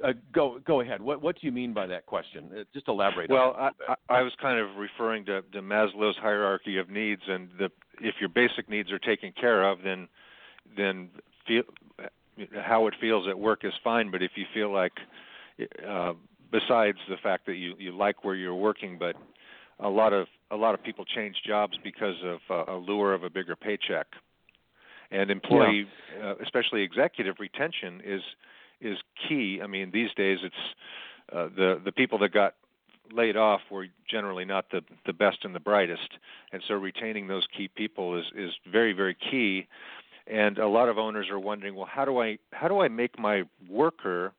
Uh, 0.04 0.12
go 0.32 0.58
go 0.66 0.80
ahead. 0.80 1.00
What 1.00 1.22
what 1.22 1.40
do 1.40 1.46
you 1.46 1.52
mean 1.52 1.72
by 1.72 1.86
that 1.86 2.06
question? 2.06 2.50
Uh, 2.52 2.64
just 2.72 2.88
elaborate. 2.88 3.30
Well, 3.30 3.54
I, 3.58 3.70
I, 3.88 4.18
I 4.18 4.22
was 4.22 4.32
kind 4.40 4.58
of 4.58 4.76
referring 4.76 5.24
to, 5.26 5.42
to 5.42 5.62
Maslow's 5.62 6.16
hierarchy 6.16 6.78
of 6.78 6.90
needs, 6.90 7.22
and 7.28 7.48
the 7.58 7.70
if 8.00 8.16
your 8.20 8.28
basic 8.28 8.68
needs 8.68 8.90
are 8.92 8.98
taken 8.98 9.32
care 9.32 9.68
of, 9.68 9.78
then 9.82 10.08
then 10.76 11.10
feel, 11.46 11.62
how 12.62 12.86
it 12.86 12.94
feels 13.00 13.28
at 13.28 13.38
work 13.38 13.64
is 13.64 13.72
fine, 13.82 14.10
but 14.10 14.22
if 14.22 14.32
you 14.34 14.44
feel 14.52 14.72
like, 14.72 14.92
uh, 15.86 16.12
besides 16.50 16.98
the 17.08 17.16
fact 17.22 17.46
that 17.46 17.54
you 17.54 17.74
you 17.78 17.96
like 17.96 18.24
where 18.24 18.34
you're 18.34 18.54
working, 18.54 18.98
but 18.98 19.16
a 19.80 19.88
lot 19.88 20.12
of 20.12 20.26
a 20.50 20.56
lot 20.56 20.74
of 20.74 20.82
people 20.82 21.04
change 21.04 21.36
jobs 21.46 21.76
because 21.82 22.16
of 22.24 22.38
uh, 22.50 22.72
a 22.72 22.76
lure 22.76 23.14
of 23.14 23.24
a 23.24 23.30
bigger 23.30 23.56
paycheck, 23.56 24.06
and 25.10 25.30
employee, 25.30 25.86
yeah. 26.18 26.30
uh, 26.30 26.34
especially 26.42 26.82
executive 26.82 27.36
retention 27.38 28.00
is 28.04 28.22
is 28.80 28.98
key. 29.28 29.60
I 29.62 29.66
mean, 29.66 29.90
these 29.92 30.10
days 30.16 30.38
it's 30.42 30.54
uh, 31.32 31.48
the 31.56 31.80
the 31.84 31.92
people 31.92 32.18
that 32.18 32.32
got 32.32 32.54
laid 33.12 33.36
off 33.36 33.60
were 33.70 33.86
generally 34.08 34.44
not 34.44 34.70
the 34.70 34.82
the 35.06 35.12
best 35.12 35.38
and 35.44 35.54
the 35.54 35.60
brightest, 35.60 36.10
and 36.52 36.62
so 36.66 36.74
retaining 36.74 37.26
those 37.26 37.46
key 37.56 37.68
people 37.68 38.18
is 38.18 38.26
is 38.36 38.52
very 38.70 38.92
very 38.92 39.14
key 39.14 39.66
and 40.26 40.58
a 40.58 40.68
lot 40.68 40.88
of 40.88 40.98
owners 40.98 41.28
are 41.28 41.38
wondering, 41.38 41.74
well, 41.74 41.88
how 41.90 42.04
do 42.04 42.18
I 42.20 42.38
how 42.52 42.68
do 42.68 42.80
I 42.80 42.88
make 42.88 43.18
my 43.18 43.42
worker 43.68 44.32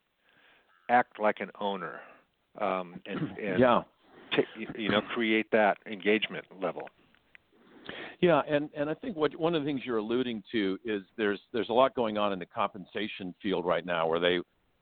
act 0.90 1.20
like 1.20 1.40
an 1.40 1.52
owner, 1.60 2.00
um, 2.60 3.02
and, 3.06 3.38
and 3.38 3.60
yeah. 3.60 3.84
You 4.78 4.90
know 4.90 5.02
create 5.02 5.48
that 5.52 5.78
engagement 5.86 6.46
level. 6.62 6.90
Yeah, 8.22 8.42
and 8.48 8.70
and 8.76 8.90
I 8.90 8.94
think 8.94 9.16
what 9.16 9.36
one 9.40 9.56
of 9.56 9.64
the 9.64 9.66
things 9.66 9.82
you're 9.86 9.98
alluding 9.98 10.44
to 10.52 10.78
is 10.86 11.04
there's 11.18 11.40
there's 11.54 11.70
a 11.70 11.74
lot 11.74 11.96
going 11.96 12.18
on 12.18 12.34
in 12.34 12.40
the 12.40 12.46
compensation 12.46 13.36
field 13.42 13.66
right 13.66 13.86
now 13.86 14.08
where 14.08 14.20
they 14.20 14.40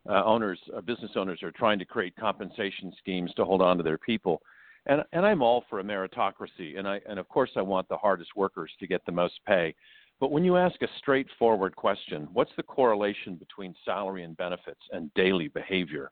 uh, 0.10 0.24
owners 0.24 0.60
uh, 0.76 0.82
business 0.82 1.12
owners 1.16 1.42
are 1.44 1.52
trying 1.52 1.80
to 1.80 1.86
create 1.86 2.16
compensation 2.16 2.94
schemes 3.00 3.34
to 3.36 3.46
hold 3.46 3.62
on 3.62 3.78
to 3.78 3.84
their 3.84 3.98
people. 3.98 4.42
And 4.86 5.04
and 5.14 5.26
I'm 5.26 5.42
all 5.42 5.64
for 5.70 5.80
a 5.80 5.84
meritocracy 5.84 6.78
and 6.78 6.88
I 6.88 7.02
and 7.08 7.20
of 7.20 7.28
course 7.30 7.52
I 7.56 7.62
want 7.62 7.88
the 7.90 7.98
hardest 7.98 8.32
workers 8.36 8.72
to 8.80 8.88
get 8.88 9.06
the 9.06 9.12
most 9.12 9.40
pay. 9.48 9.74
But 10.20 10.32
when 10.32 10.46
you 10.46 10.56
ask 10.58 10.82
a 10.82 10.88
straightforward 11.00 11.76
question, 11.76 12.30
what's 12.34 12.52
the 12.56 12.64
correlation 12.64 13.36
between 13.36 13.76
salary 13.84 14.24
and 14.24 14.38
benefits 14.38 14.80
and 14.92 15.14
daily 15.16 15.48
behavior? 15.50 16.12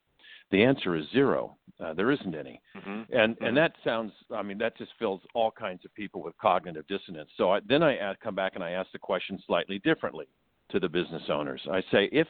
The 0.51 0.63
answer 0.63 0.95
is 0.95 1.05
zero. 1.11 1.57
Uh, 1.79 1.93
there 1.93 2.11
isn't 2.11 2.35
any. 2.35 2.61
Mm-hmm. 2.77 3.13
And 3.13 3.35
mm-hmm. 3.35 3.45
and 3.45 3.57
that 3.57 3.73
sounds. 3.83 4.11
I 4.33 4.41
mean, 4.41 4.57
that 4.59 4.77
just 4.77 4.91
fills 4.99 5.21
all 5.33 5.51
kinds 5.51 5.83
of 5.85 5.93
people 5.95 6.21
with 6.21 6.37
cognitive 6.37 6.85
dissonance. 6.87 7.29
So 7.37 7.51
I, 7.51 7.59
then 7.67 7.81
I 7.81 7.97
add, 7.97 8.19
come 8.19 8.35
back 8.35 8.53
and 8.55 8.63
I 8.63 8.71
ask 8.71 8.91
the 8.91 8.99
question 8.99 9.41
slightly 9.47 9.79
differently 9.79 10.27
to 10.69 10.79
the 10.79 10.89
business 10.89 11.23
owners. 11.29 11.61
I 11.71 11.81
say, 11.91 12.09
if 12.11 12.27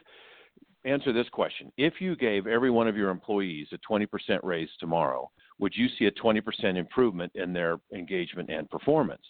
answer 0.86 1.12
this 1.12 1.30
question: 1.30 1.72
If 1.78 1.96
you 2.00 2.16
gave 2.16 2.48
every 2.48 2.72
one 2.72 2.88
of 2.88 2.96
your 2.96 3.10
employees 3.10 3.68
a 3.74 3.78
20% 3.92 4.08
raise 4.44 4.70
tomorrow, 4.80 5.30
would 5.60 5.74
you 5.76 5.88
see 6.00 6.06
a 6.06 6.12
20% 6.12 6.42
improvement 6.78 7.32
in 7.36 7.54
their 7.54 7.80
engagement 7.94 8.50
and 8.50 8.70
performance? 8.70 9.26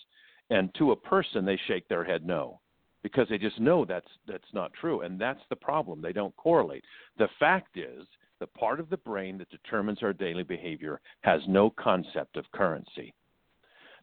And 0.49 0.73
to 0.75 0.91
a 0.91 0.95
person, 0.95 1.45
they 1.45 1.59
shake 1.67 1.87
their 1.87 2.03
head 2.03 2.25
no 2.25 2.59
because 3.03 3.27
they 3.29 3.37
just 3.37 3.59
know 3.59 3.85
that's 3.85 4.07
that's 4.27 4.53
not 4.53 4.71
true 4.79 5.01
and 5.01 5.19
that's 5.19 5.41
the 5.49 5.55
problem 5.55 6.01
they 6.01 6.13
don't 6.13 6.35
correlate 6.35 6.83
the 7.17 7.27
fact 7.39 7.77
is 7.77 8.05
the 8.41 8.47
part 8.47 8.79
of 8.79 8.89
the 8.89 8.97
brain 8.97 9.37
that 9.37 9.51
determines 9.51 10.01
our 10.01 10.11
daily 10.11 10.41
behavior 10.43 10.99
has 11.21 11.41
no 11.47 11.69
concept 11.69 12.35
of 12.35 12.51
currency. 12.51 13.13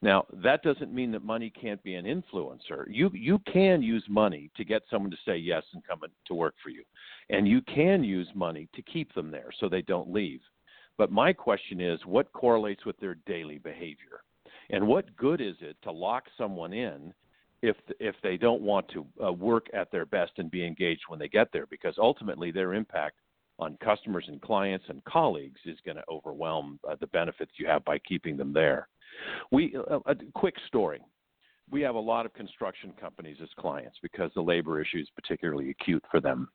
Now 0.00 0.26
that 0.44 0.62
doesn't 0.62 0.94
mean 0.94 1.10
that 1.10 1.24
money 1.24 1.50
can't 1.50 1.82
be 1.82 1.96
an 1.96 2.04
influencer. 2.04 2.84
You 2.88 3.10
you 3.12 3.40
can 3.52 3.82
use 3.82 4.04
money 4.08 4.48
to 4.56 4.64
get 4.64 4.82
someone 4.88 5.10
to 5.10 5.16
say 5.26 5.36
yes 5.36 5.64
and 5.74 5.82
come 5.84 6.00
to 6.26 6.34
work 6.34 6.54
for 6.62 6.70
you. 6.70 6.84
And 7.30 7.48
you 7.48 7.60
can 7.62 8.04
use 8.04 8.28
money 8.32 8.68
to 8.76 8.82
keep 8.82 9.12
them 9.12 9.32
there 9.32 9.50
so 9.58 9.68
they 9.68 9.82
don't 9.82 10.12
leave. 10.12 10.40
But 10.96 11.10
my 11.10 11.32
question 11.32 11.80
is 11.80 11.98
what 12.06 12.32
correlates 12.32 12.86
with 12.86 12.96
their 13.00 13.16
daily 13.26 13.58
behavior? 13.58 14.22
And 14.70 14.86
what 14.86 15.16
good 15.16 15.40
is 15.40 15.56
it 15.60 15.76
to 15.82 15.90
lock 15.90 16.24
someone 16.38 16.72
in 16.72 17.12
if 17.62 17.76
if 17.98 18.14
they 18.22 18.36
don't 18.36 18.62
want 18.62 18.86
to 18.90 19.04
uh, 19.20 19.32
work 19.32 19.66
at 19.74 19.90
their 19.90 20.06
best 20.06 20.32
and 20.36 20.48
be 20.48 20.64
engaged 20.64 21.02
when 21.08 21.18
they 21.18 21.28
get 21.28 21.48
there? 21.52 21.66
Because 21.66 21.96
ultimately 21.98 22.52
their 22.52 22.74
impact 22.74 23.16
on 23.58 23.76
customers 23.82 24.24
and 24.28 24.40
clients 24.40 24.84
and 24.88 25.04
colleagues 25.04 25.60
is 25.64 25.78
going 25.84 25.96
to 25.96 26.04
overwhelm 26.08 26.78
uh, 26.88 26.96
the 27.00 27.06
benefits 27.08 27.52
you 27.56 27.66
have 27.66 27.84
by 27.84 27.98
keeping 27.98 28.36
them 28.36 28.52
there. 28.52 28.88
We 29.50 29.76
uh, 29.90 29.98
a 30.06 30.14
quick 30.34 30.54
story. 30.66 31.00
We 31.70 31.82
have 31.82 31.96
a 31.96 32.00
lot 32.00 32.24
of 32.24 32.32
construction 32.32 32.92
companies 32.98 33.36
as 33.42 33.48
clients 33.58 33.98
because 34.00 34.30
the 34.34 34.40
labor 34.40 34.80
issue 34.80 34.98
is 34.98 35.08
particularly 35.14 35.70
acute 35.70 36.04
for 36.10 36.20
them. 36.20 36.48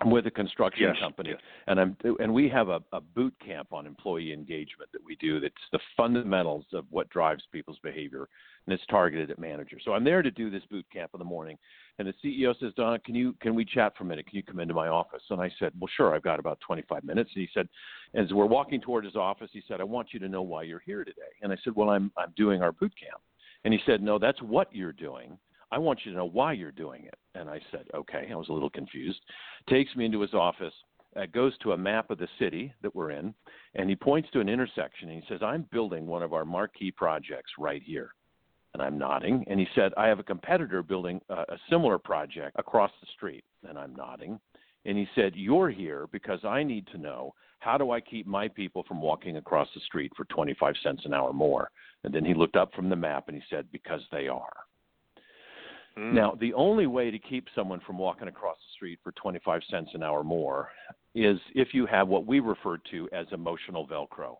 I'm 0.00 0.10
with 0.10 0.26
a 0.26 0.30
construction 0.30 0.88
yes, 0.88 0.96
company, 1.00 1.30
yes. 1.30 1.40
and 1.68 1.78
I'm 1.78 1.96
and 2.18 2.34
we 2.34 2.48
have 2.48 2.68
a, 2.68 2.80
a 2.92 3.00
boot 3.00 3.32
camp 3.44 3.72
on 3.72 3.86
employee 3.86 4.32
engagement 4.32 4.90
that 4.92 5.04
we 5.04 5.14
do. 5.16 5.38
That's 5.38 5.54
the 5.70 5.78
fundamentals 5.96 6.64
of 6.72 6.84
what 6.90 7.08
drives 7.10 7.44
people's 7.52 7.78
behavior, 7.80 8.28
and 8.66 8.74
it's 8.74 8.84
targeted 8.86 9.30
at 9.30 9.38
managers. 9.38 9.82
So 9.84 9.92
I'm 9.92 10.02
there 10.02 10.20
to 10.20 10.32
do 10.32 10.50
this 10.50 10.64
boot 10.68 10.84
camp 10.92 11.12
in 11.14 11.20
the 11.20 11.24
morning, 11.24 11.56
and 11.98 12.08
the 12.08 12.14
CEO 12.22 12.58
says, 12.58 12.72
"Don, 12.76 12.98
can 13.00 13.14
you 13.14 13.34
can 13.40 13.54
we 13.54 13.64
chat 13.64 13.96
for 13.96 14.04
a 14.04 14.06
minute? 14.06 14.26
Can 14.26 14.36
you 14.36 14.42
come 14.42 14.60
into 14.60 14.74
my 14.74 14.88
office?" 14.88 15.22
And 15.30 15.40
I 15.40 15.50
said, 15.58 15.72
"Well, 15.78 15.90
sure. 15.96 16.14
I've 16.14 16.22
got 16.22 16.38
about 16.38 16.60
25 16.60 17.04
minutes." 17.04 17.30
And 17.34 17.42
he 17.42 17.48
said, 17.54 17.68
as 18.14 18.32
we're 18.32 18.46
walking 18.46 18.80
toward 18.80 19.04
his 19.04 19.16
office, 19.16 19.50
he 19.52 19.62
said, 19.68 19.80
"I 19.80 19.84
want 19.84 20.12
you 20.12 20.20
to 20.20 20.28
know 20.28 20.42
why 20.42 20.62
you're 20.62 20.80
here 20.80 21.04
today." 21.04 21.22
And 21.42 21.52
I 21.52 21.56
said, 21.62 21.74
"Well, 21.76 21.90
I'm 21.90 22.10
I'm 22.16 22.32
doing 22.36 22.62
our 22.62 22.72
boot 22.72 22.92
camp." 22.98 23.22
And 23.64 23.72
he 23.72 23.80
said, 23.86 24.02
"No, 24.02 24.18
that's 24.18 24.42
what 24.42 24.74
you're 24.74 24.92
doing." 24.92 25.38
I 25.74 25.78
want 25.78 26.00
you 26.04 26.12
to 26.12 26.16
know 26.16 26.26
why 26.26 26.52
you're 26.52 26.70
doing 26.70 27.04
it. 27.04 27.18
And 27.34 27.50
I 27.50 27.60
said, 27.72 27.86
okay. 27.92 28.28
I 28.30 28.36
was 28.36 28.48
a 28.48 28.52
little 28.52 28.70
confused. 28.70 29.18
Takes 29.68 29.96
me 29.96 30.04
into 30.04 30.20
his 30.20 30.32
office, 30.32 30.72
uh, 31.16 31.26
goes 31.26 31.56
to 31.58 31.72
a 31.72 31.76
map 31.76 32.10
of 32.10 32.18
the 32.18 32.28
city 32.38 32.72
that 32.82 32.94
we're 32.94 33.10
in, 33.10 33.34
and 33.74 33.88
he 33.88 33.96
points 33.96 34.28
to 34.32 34.40
an 34.40 34.48
intersection 34.48 35.08
and 35.08 35.20
he 35.20 35.28
says, 35.28 35.42
I'm 35.42 35.66
building 35.72 36.06
one 36.06 36.22
of 36.22 36.32
our 36.32 36.44
marquee 36.44 36.92
projects 36.92 37.50
right 37.58 37.82
here. 37.82 38.14
And 38.74 38.82
I'm 38.82 38.98
nodding. 38.98 39.44
And 39.46 39.58
he 39.58 39.66
said, 39.74 39.92
I 39.96 40.08
have 40.08 40.18
a 40.18 40.24
competitor 40.24 40.82
building 40.82 41.20
a, 41.28 41.34
a 41.34 41.58
similar 41.70 41.98
project 41.98 42.56
across 42.58 42.90
the 43.00 43.06
street. 43.14 43.44
And 43.68 43.78
I'm 43.78 43.94
nodding. 43.94 44.38
And 44.84 44.98
he 44.98 45.08
said, 45.14 45.32
You're 45.34 45.70
here 45.70 46.08
because 46.12 46.44
I 46.44 46.62
need 46.62 46.86
to 46.88 46.98
know 46.98 47.34
how 47.60 47.78
do 47.78 47.92
I 47.92 48.00
keep 48.00 48.26
my 48.26 48.48
people 48.48 48.84
from 48.86 49.00
walking 49.00 49.38
across 49.38 49.68
the 49.74 49.80
street 49.80 50.12
for 50.16 50.24
25 50.24 50.74
cents 50.82 51.02
an 51.06 51.14
hour 51.14 51.32
more? 51.32 51.70
And 52.02 52.12
then 52.12 52.24
he 52.24 52.34
looked 52.34 52.56
up 52.56 52.74
from 52.74 52.90
the 52.90 52.96
map 52.96 53.28
and 53.28 53.36
he 53.36 53.42
said, 53.48 53.66
Because 53.72 54.02
they 54.12 54.28
are. 54.28 54.52
Mm. 55.96 56.12
Now, 56.12 56.36
the 56.38 56.52
only 56.54 56.86
way 56.86 57.10
to 57.10 57.18
keep 57.18 57.46
someone 57.54 57.80
from 57.86 57.98
walking 57.98 58.28
across 58.28 58.56
the 58.56 58.74
street 58.74 58.98
for 59.02 59.12
25 59.12 59.62
cents 59.70 59.90
an 59.94 60.02
hour 60.02 60.24
more 60.24 60.70
is 61.14 61.38
if 61.54 61.68
you 61.72 61.86
have 61.86 62.08
what 62.08 62.26
we 62.26 62.40
refer 62.40 62.78
to 62.90 63.08
as 63.12 63.26
emotional 63.32 63.86
Velcro. 63.86 64.36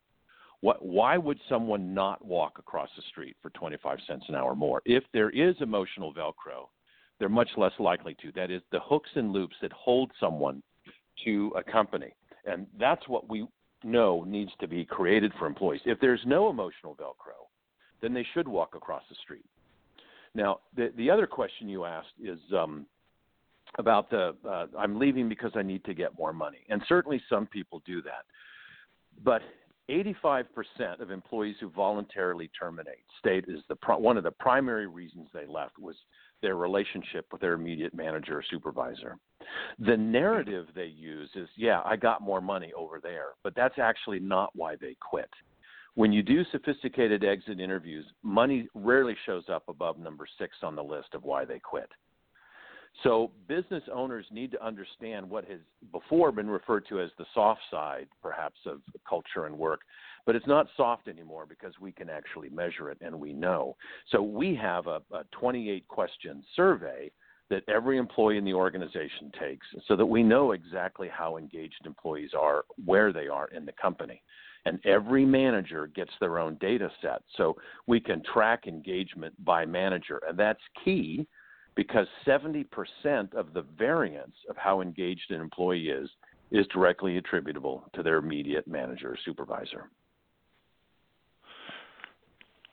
What, 0.64 0.83
why 0.83 1.18
would 1.18 1.38
someone 1.47 1.92
not 1.92 2.25
walk 2.25 2.59
across 2.59 2.88
the 2.97 3.02
street 3.11 3.37
for 3.42 3.50
25 3.50 3.99
cents 4.06 4.25
an 4.28 4.35
hour 4.35 4.54
more? 4.54 4.80
If 4.87 5.04
there 5.12 5.28
is 5.28 5.54
emotional 5.61 6.14
Velcro, 6.14 6.68
they're 7.18 7.28
much 7.28 7.50
less 7.59 7.75
likely 7.78 8.16
to. 8.23 8.33
That 8.33 8.50
is, 8.50 8.62
the 8.73 8.80
hooks 8.80 9.11
and 9.14 9.30
loops 9.30 9.54
that 9.61 9.75
hold 9.75 10.11
someone 10.18 10.62
to 11.26 11.52
a 11.54 11.62
company. 11.62 12.14
And 12.47 12.66
that's 12.80 13.06
what 13.09 13.28
we 13.28 13.47
know 13.83 14.25
needs 14.26 14.52
to 14.61 14.66
be 14.66 14.87
created 14.87 15.33
for 15.38 15.47
employees. 15.47 15.83
If 15.85 16.00
there's 16.00 16.23
no 16.25 16.49
emotional 16.49 16.94
Velcro, 16.94 17.44
then 18.00 18.14
they 18.14 18.26
should 18.33 18.49
walk 18.49 18.75
across 18.75 19.02
the 19.11 19.16
street. 19.23 19.44
Now, 20.35 20.61
the 20.75 20.94
the 20.97 21.11
other 21.11 21.26
question 21.26 21.68
you 21.68 21.85
asked 21.85 22.14
is 22.18 22.38
um, 22.56 22.87
about 23.78 24.09
the 24.09 24.35
uh, 24.49 24.68
I'm 24.78 24.99
leaving 24.99 25.28
because 25.28 25.52
I 25.56 25.62
need 25.62 25.85
to 25.85 25.92
get 25.92 26.16
more 26.18 26.33
money, 26.33 26.64
and 26.71 26.80
certainly 26.88 27.21
some 27.28 27.47
people 27.47 27.83
do 27.85 28.00
that. 28.00 28.25
But 29.23 29.42
85% 29.91 30.45
of 31.00 31.11
employees 31.11 31.57
who 31.61 31.69
voluntarily 31.71 32.50
terminate 32.59 33.05
state 33.19 33.45
is 33.49 33.61
the 33.69 33.76
one 33.99 34.17
of 34.17 34.25
the 34.25 34.31
primary 34.31 34.87
reasons 34.87 35.29
they 35.33 35.47
left 35.47 35.79
was 35.79 35.97
their 36.43 36.57
relationship 36.57 37.26
with 37.33 37.41
their 37.41 37.55
immediate 37.55 37.95
manager 37.95 38.38
or 38.38 38.45
supervisor. 38.50 39.17
The 39.79 39.97
narrative 39.97 40.67
they 40.75 40.87
use 40.87 41.31
is, 41.35 41.49
yeah, 41.57 41.83
I 41.85 41.97
got 41.97 42.23
more 42.23 42.41
money 42.41 42.73
over 42.76 43.00
there, 43.03 43.29
but 43.43 43.55
that's 43.55 43.79
actually 43.79 44.21
not 44.21 44.50
why 44.55 44.76
they 44.76 44.97
quit. 45.00 45.31
When 45.95 46.12
you 46.12 46.23
do 46.23 46.45
sophisticated 46.50 47.25
exit 47.25 47.61
interviews, 47.61 48.05
money 48.23 48.69
rarely 48.75 49.17
shows 49.26 49.45
up 49.49 49.64
above 49.69 49.99
number 49.99 50.26
six 50.38 50.57
on 50.62 50.75
the 50.75 50.83
list 50.83 51.14
of 51.14 51.23
why 51.23 51.45
they 51.45 51.61
quit. 51.61 51.88
So 53.03 53.33
business 53.49 53.83
owners 53.93 54.27
need 54.31 54.53
to 54.53 54.65
understand 54.65 55.29
what 55.29 55.45
has 55.47 55.59
before 55.93 56.33
been 56.33 56.49
referred 56.49 56.87
to 56.89 57.01
as 57.01 57.11
the 57.19 57.27
soft 57.35 57.61
side, 57.71 58.07
perhaps, 58.23 58.59
of 58.67 58.81
culture 59.09 59.47
and 59.47 59.59
work. 59.59 59.81
But 60.27 60.37
it's 60.37 60.47
not 60.47 60.69
soft 60.77 61.09
anymore 61.09 61.45
because 61.47 61.75
we 61.81 61.93
can 61.93 62.09
actually 62.09 62.49
measure 62.49 62.91
it 62.91 62.99
and 63.01 63.19
we 63.19 63.33
know. 63.33 63.77
So 64.11 64.23
we 64.23 64.55
have 64.55 64.87
a, 64.87 65.03
a 65.13 65.25
28 65.33 65.87
question 65.89 66.43
survey 66.55 67.11
that 67.51 67.63
every 67.69 67.99
employee 67.99 68.39
in 68.39 68.45
the 68.45 68.55
organization 68.55 69.31
takes 69.39 69.67
so 69.87 69.97
that 69.97 70.07
we 70.07 70.23
know 70.23 70.53
exactly 70.53 71.09
how 71.13 71.37
engaged 71.37 71.85
employees 71.85 72.31
are, 72.39 72.65
where 72.85 73.13
they 73.13 73.29
are 73.29 73.49
in 73.49 73.67
the 73.67 73.73
company 73.73 74.23
and 74.67 74.79
every 74.87 75.25
manager 75.25 75.89
gets 75.89 76.13
their 76.21 76.39
own 76.39 76.57
data 76.57 76.91
set. 77.03 77.23
So 77.37 77.57
we 77.87 78.01
can 78.01 78.23
track 78.33 78.67
engagement 78.67 79.35
by 79.45 79.67
manager, 79.67 80.21
and 80.27 80.39
that's 80.39 80.61
key 80.85 81.27
because 81.75 82.07
70% 82.26 82.66
of 83.35 83.52
the 83.52 83.64
variance 83.78 84.37
of 84.49 84.57
how 84.57 84.81
engaged 84.81 85.31
an 85.31 85.40
employee 85.40 85.88
is 85.88 86.09
is 86.50 86.66
directly 86.69 87.16
attributable 87.16 87.85
to 87.95 88.02
their 88.02 88.19
immediate 88.19 88.69
manager 88.69 89.12
or 89.12 89.19
supervisor. 89.25 89.88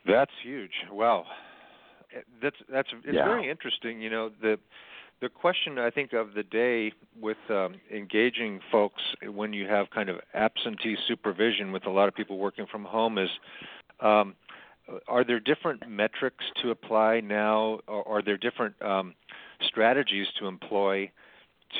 That's 0.05 0.31
huge. 0.43 0.72
Wow. 0.91 1.25
That's 2.41 2.55
that's 2.72 2.89
it's 3.05 3.15
yeah. 3.15 3.25
very 3.25 3.50
interesting. 3.50 4.01
You 4.01 4.10
know 4.10 4.31
the 4.41 4.58
the 5.22 5.29
question 5.29 5.77
I 5.77 5.89
think 5.89 6.13
of 6.13 6.34
the 6.34 6.43
day 6.43 6.91
with 7.20 7.38
um, 7.50 7.75
engaging 7.93 8.60
folks 8.72 9.01
when 9.34 9.53
you 9.53 9.67
have 9.67 9.89
kind 9.91 10.10
of 10.10 10.17
absentee 10.34 10.98
supervision 11.08 11.72
with 11.72 11.86
a 11.86 11.89
lot 11.89 12.08
of 12.08 12.15
people 12.15 12.38
working 12.38 12.65
from 12.70 12.84
home 12.84 13.17
is 13.17 13.29
um, 14.01 14.36
are 15.07 15.23
there 15.23 15.39
different 15.39 15.88
metrics 15.89 16.43
to 16.61 16.71
apply 16.71 17.19
now? 17.21 17.79
Or 17.88 18.07
are 18.07 18.21
there 18.21 18.38
different 18.38 18.81
um, 18.81 19.15
strategies 19.61 20.27
to 20.39 20.47
employ 20.47 21.11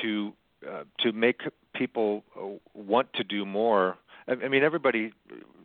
to 0.02 0.32
uh, 0.68 0.84
to 1.00 1.12
make 1.12 1.40
people 1.74 2.24
uh, 2.36 2.46
want 2.74 3.12
to 3.14 3.24
do 3.24 3.44
more? 3.44 3.98
I, 4.28 4.32
I 4.32 4.48
mean 4.48 4.62
everybody 4.62 5.12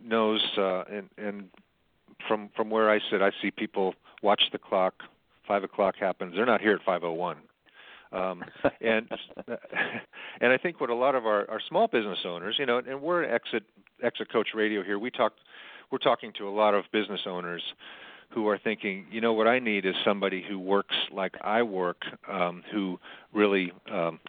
knows 0.03 0.41
uh, 0.57 0.83
and, 0.83 1.09
and 1.17 1.49
from 2.27 2.49
from 2.55 2.69
where 2.69 2.89
I 2.89 2.99
sit 3.11 3.21
I 3.21 3.31
see 3.41 3.51
people 3.51 3.93
watch 4.21 4.43
the 4.51 4.57
clock. 4.57 4.95
Five 5.47 5.63
o'clock 5.63 5.95
happens. 5.97 6.33
They're 6.35 6.45
not 6.45 6.61
here 6.61 6.73
at 6.73 6.83
five 6.83 7.03
o 7.03 7.13
one. 7.13 7.37
Um, 8.11 8.43
and 8.81 9.09
and 10.41 10.53
I 10.53 10.57
think 10.57 10.79
what 10.79 10.89
a 10.89 10.95
lot 10.95 11.15
of 11.15 11.25
our, 11.25 11.49
our 11.49 11.59
small 11.67 11.87
business 11.87 12.19
owners, 12.25 12.55
you 12.59 12.65
know, 12.65 12.77
and 12.77 13.01
we're 13.01 13.23
exit 13.23 13.63
exit 14.03 14.31
coach 14.31 14.49
radio 14.53 14.83
here. 14.83 14.99
We 14.99 15.11
talk, 15.11 15.33
we're 15.91 15.97
talking 15.97 16.33
to 16.37 16.47
a 16.47 16.51
lot 16.51 16.73
of 16.73 16.85
business 16.91 17.21
owners 17.25 17.61
who 18.29 18.47
are 18.47 18.57
thinking, 18.57 19.05
you 19.09 19.21
know, 19.21 19.33
what 19.33 19.47
I 19.47 19.59
need 19.59 19.85
is 19.85 19.95
somebody 20.03 20.43
who 20.47 20.59
works 20.59 20.95
like 21.11 21.35
I 21.41 21.61
work, 21.63 22.03
um, 22.29 22.63
who 22.71 22.99
really 23.33 23.71
um, 23.91 24.19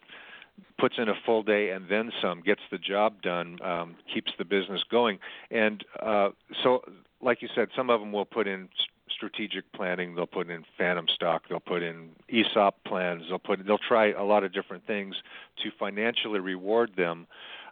puts 0.79 0.97
in 0.99 1.09
a 1.09 1.15
full 1.27 1.43
day 1.43 1.71
and 1.71 1.89
then 1.89 2.13
some, 2.23 2.41
gets 2.43 2.61
the 2.71 2.79
job 2.79 3.21
done, 3.23 3.59
um, 3.63 3.97
keeps 4.13 4.33
the 4.39 4.45
business 4.45 4.83
going. 4.91 5.19
And 5.51 5.85
uh, 6.01 6.31
so, 6.63 6.85
like 7.21 7.43
you 7.43 7.49
said, 7.55 7.69
some 7.75 7.91
of 7.91 8.01
them 8.01 8.13
will 8.13 8.25
put 8.25 8.47
in 8.47 8.69
strategic 9.11 9.71
planning. 9.73 10.15
They'll 10.15 10.27
put 10.27 10.49
in 10.49 10.65
phantom 10.77 11.07
stock. 11.13 11.43
They'll 11.49 11.61
put 11.61 11.83
in 11.83 12.11
ESOP 12.29 12.77
plans. 12.85 13.25
They'll 13.29 13.39
put 13.39 13.65
they'll 13.67 13.79
try 13.79 14.13
a 14.13 14.23
lot 14.23 14.45
of 14.45 14.53
different 14.53 14.87
things 14.87 15.17
to 15.63 15.71
financially 15.79 16.39
reward 16.39 16.93
them, 16.97 17.27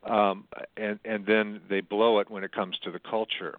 um, 0.04 0.44
and 0.76 0.98
and 1.04 1.26
then 1.26 1.60
they 1.68 1.80
blow 1.80 2.18
it 2.18 2.30
when 2.30 2.42
it 2.42 2.52
comes 2.52 2.76
to 2.84 2.90
the 2.90 2.98
culture. 2.98 3.56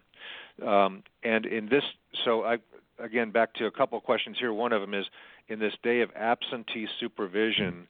Um, 0.65 1.03
and 1.23 1.45
in 1.45 1.69
this, 1.69 1.83
so 2.25 2.43
I 2.43 2.57
again 2.99 3.31
back 3.31 3.53
to 3.55 3.65
a 3.65 3.71
couple 3.71 3.97
of 3.97 4.03
questions 4.03 4.37
here. 4.39 4.53
One 4.53 4.73
of 4.73 4.81
them 4.81 4.93
is 4.93 5.05
in 5.47 5.59
this 5.59 5.73
day 5.83 6.01
of 6.01 6.09
absentee 6.15 6.87
supervision. 6.99 7.87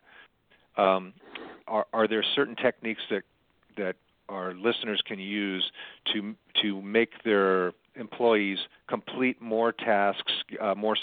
Um, 0.78 1.14
are, 1.68 1.88
are 1.94 2.08
there 2.08 2.24
certain 2.36 2.56
techniques 2.56 3.02
that 3.10 3.24
that 3.78 3.96
our 4.30 4.54
listeners 4.54 5.02
can 5.06 5.20
use 5.20 5.72
to 6.14 6.36
to 6.62 6.82
make 6.82 7.24
their 7.24 7.74
employees 7.96 8.60
complete 8.88 9.42
more 9.42 9.72
tasks, 9.72 10.32
uh, 10.62 10.76
more 10.76 10.96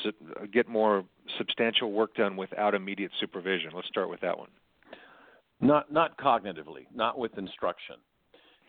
get 0.52 0.68
more 0.68 1.04
substantial 1.38 1.92
work 1.92 2.14
done 2.14 2.37
without 2.37 2.75
immediate 2.75 3.11
supervision? 3.21 3.71
Let's 3.75 3.88
start 3.88 4.11
with 4.11 4.21
that 4.21 4.38
one. 4.38 4.50
Not 5.61 5.92
not 5.92 6.18
cognitively, 6.18 6.87
not 6.94 7.18
with 7.18 7.37
instruction. 7.38 7.97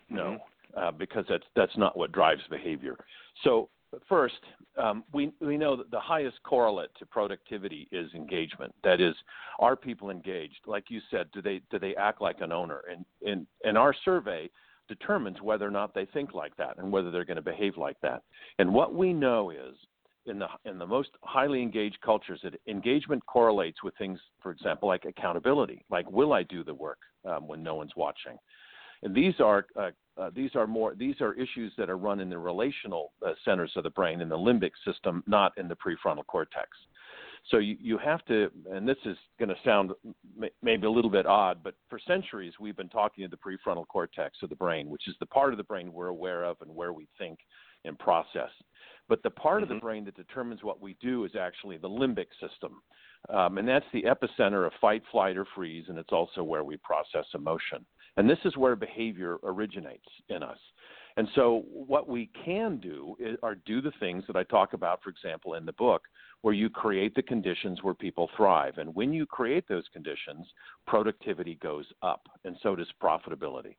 No, 0.10 0.24
mm-hmm. 0.24 0.36
Uh, 0.76 0.92
because 0.92 1.26
that's 1.30 1.46
that's 1.56 1.78
not 1.78 1.98
what 1.98 2.12
drives 2.12 2.42
behavior. 2.50 2.98
So 3.44 3.70
first, 4.08 4.40
um, 4.78 5.04
we 5.14 5.32
we 5.40 5.58
know 5.58 5.76
that 5.76 5.92
the 5.92 6.00
highest 6.00 6.38
correlate 6.44 6.90
to 7.00 7.06
productivity 7.06 7.88
is 7.92 8.14
engagement. 8.14 8.74
That 8.84 9.02
is, 9.02 9.16
are 9.60 9.76
people 9.76 10.10
engaged? 10.10 10.60
Like 10.66 10.86
you 10.90 11.00
said, 11.12 11.28
do 11.34 11.42
they 11.42 11.62
do 11.72 11.80
they 11.80 11.96
act 11.96 12.22
like 12.22 12.42
an 12.42 12.52
owner? 12.52 12.82
And 12.90 13.06
and 13.26 13.48
and 13.64 13.78
our 13.78 13.96
survey 14.04 14.50
determines 14.88 15.42
whether 15.42 15.68
or 15.68 15.72
not 15.72 15.94
they 15.94 16.06
think 16.06 16.34
like 16.34 16.56
that 16.58 16.78
and 16.78 16.92
whether 16.92 17.10
they're 17.10 17.26
going 17.26 17.38
to 17.38 17.42
behave 17.42 17.78
like 17.78 18.00
that. 18.02 18.22
And 18.60 18.74
what 18.74 18.94
we 18.94 19.14
know 19.14 19.50
is 19.50 19.76
in 20.28 20.40
the 20.40 20.48
in 20.66 20.78
the 20.78 20.88
most 20.88 21.10
highly 21.24 21.62
engaged 21.62 21.98
cultures 22.04 22.40
that 22.44 22.60
engagement 22.68 23.26
correlates 23.26 23.84
with 23.84 23.96
things, 23.98 24.20
for 24.42 24.52
example, 24.52 24.88
like 24.88 25.06
accountability. 25.06 25.84
Like, 25.90 26.10
will 26.12 26.34
I 26.34 26.44
do 26.44 26.64
the 26.64 26.74
work 26.74 27.00
um, 27.26 27.48
when 27.48 27.64
no 27.64 27.76
one's 27.76 27.96
watching? 27.96 28.38
And 29.04 29.14
these 29.14 29.36
are 29.40 29.68
uh, 29.76 29.92
uh, 30.18 30.30
these 30.34 30.52
are 30.56 30.68
more 30.68 30.96
these 30.96 31.20
are 31.22 31.34
issues 31.34 31.74
that 31.78 31.90
are 31.90 31.98
run 31.98 32.20
in 32.20 32.30
the 32.30 32.38
relational 32.38 33.12
uh, 33.26 33.34
centers 33.44 33.72
of 33.76 33.84
the 33.84 33.90
brain 33.90 34.22
in 34.22 34.30
the 34.30 34.38
limbic 34.38 34.72
system, 34.86 35.24
not 35.28 35.52
in 35.58 35.68
the 35.68 35.76
prefrontal 35.76 36.26
cortex. 36.26 36.70
So 37.52 37.58
you, 37.58 37.78
you 37.80 37.98
have 38.00 38.26
to, 38.26 38.50
and 38.72 38.88
this 38.88 38.98
is 39.06 39.18
going 39.38 39.50
to 39.50 39.56
sound 39.64 39.92
maybe 40.64 40.88
a 40.88 40.90
little 40.90 41.12
bit 41.12 41.28
odd, 41.28 41.60
but 41.64 41.76
for 41.90 42.00
centuries 42.00 42.54
we've 42.60 42.76
been 42.76 42.90
talking 42.90 43.24
to 43.24 43.30
the 43.30 43.38
prefrontal 43.38 43.88
cortex 43.88 44.38
of 44.42 44.50
the 44.50 44.56
brain, 44.56 44.90
which 44.90 45.08
is 45.08 45.16
the 45.20 45.28
part 45.28 45.54
of 45.54 45.58
the 45.58 45.64
brain 45.64 45.94
we're 45.94 46.08
aware 46.08 46.44
of 46.44 46.58
and 46.62 46.74
where 46.74 46.92
we 46.92 47.08
think 47.20 47.38
and 47.84 48.00
process. 48.00 48.50
But 49.08 49.22
the 49.22 49.30
part 49.30 49.58
mm-hmm. 49.58 49.64
of 49.64 49.70
the 49.70 49.76
mm-hmm. 49.76 49.86
brain 49.86 50.06
that 50.06 50.16
determines 50.16 50.64
what 50.64 50.82
we 50.82 50.98
do 51.00 51.26
is 51.26 51.36
actually 51.40 51.78
the 51.78 51.90
limbic 51.90 52.28
system. 52.42 52.82
Um, 53.30 53.58
and 53.58 53.68
that's 53.68 53.86
the 53.94 54.04
epicenter 54.04 54.66
of 54.66 54.74
fight, 54.82 55.04
flight, 55.12 55.38
or 55.38 55.46
freeze, 55.56 55.86
and 55.88 55.98
it's 55.98 56.12
also 56.12 56.44
where 56.44 56.64
we 56.64 56.78
process 56.78 57.26
emotion. 57.34 57.86
And 58.18 58.30
this 58.30 58.40
is 58.46 58.56
where 58.58 58.76
behavior 58.76 59.38
originates 59.44 60.08
in 60.30 60.42
us. 60.42 60.58
And 61.18 61.28
so, 61.34 61.64
what 61.72 62.10
we 62.10 62.30
can 62.44 62.78
do 62.78 63.16
is, 63.20 63.38
are 63.42 63.56
do 63.56 63.82
the 63.82 63.94
things 64.00 64.24
that 64.28 64.36
I 64.36 64.44
talk 64.44 64.74
about, 64.74 65.02
for 65.02 65.10
example, 65.10 65.54
in 65.54 65.66
the 65.66 65.74
book, 65.74 66.04
where 66.42 66.54
you 66.54 66.70
create 66.70 67.16
the 67.16 67.22
conditions 67.22 67.80
where 67.82 67.94
people 67.94 68.30
thrive. 68.36 68.78
And 68.78 68.94
when 68.94 69.14
you 69.14 69.26
create 69.26 69.66
those 69.68 69.86
conditions, 69.94 70.46
productivity 70.86 71.56
goes 71.56 71.86
up, 72.02 72.28
and 72.44 72.58
so 72.62 72.76
does 72.76 72.88
profitability. 73.02 73.76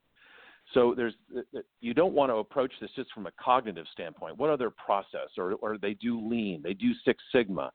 So 0.72 0.94
there's 0.96 1.14
uh, 1.36 1.40
uh, 1.56 1.60
you 1.80 1.94
don't 1.94 2.14
want 2.14 2.30
to 2.30 2.36
approach 2.36 2.72
this 2.80 2.90
just 2.96 3.12
from 3.12 3.26
a 3.26 3.32
cognitive 3.40 3.86
standpoint. 3.92 4.38
What 4.38 4.50
other 4.50 4.70
process, 4.70 5.28
or 5.36 5.54
or 5.54 5.78
they 5.78 5.94
do 5.94 6.26
Lean, 6.26 6.62
they 6.62 6.74
do 6.74 6.92
Six 7.04 7.22
Sigma, 7.32 7.70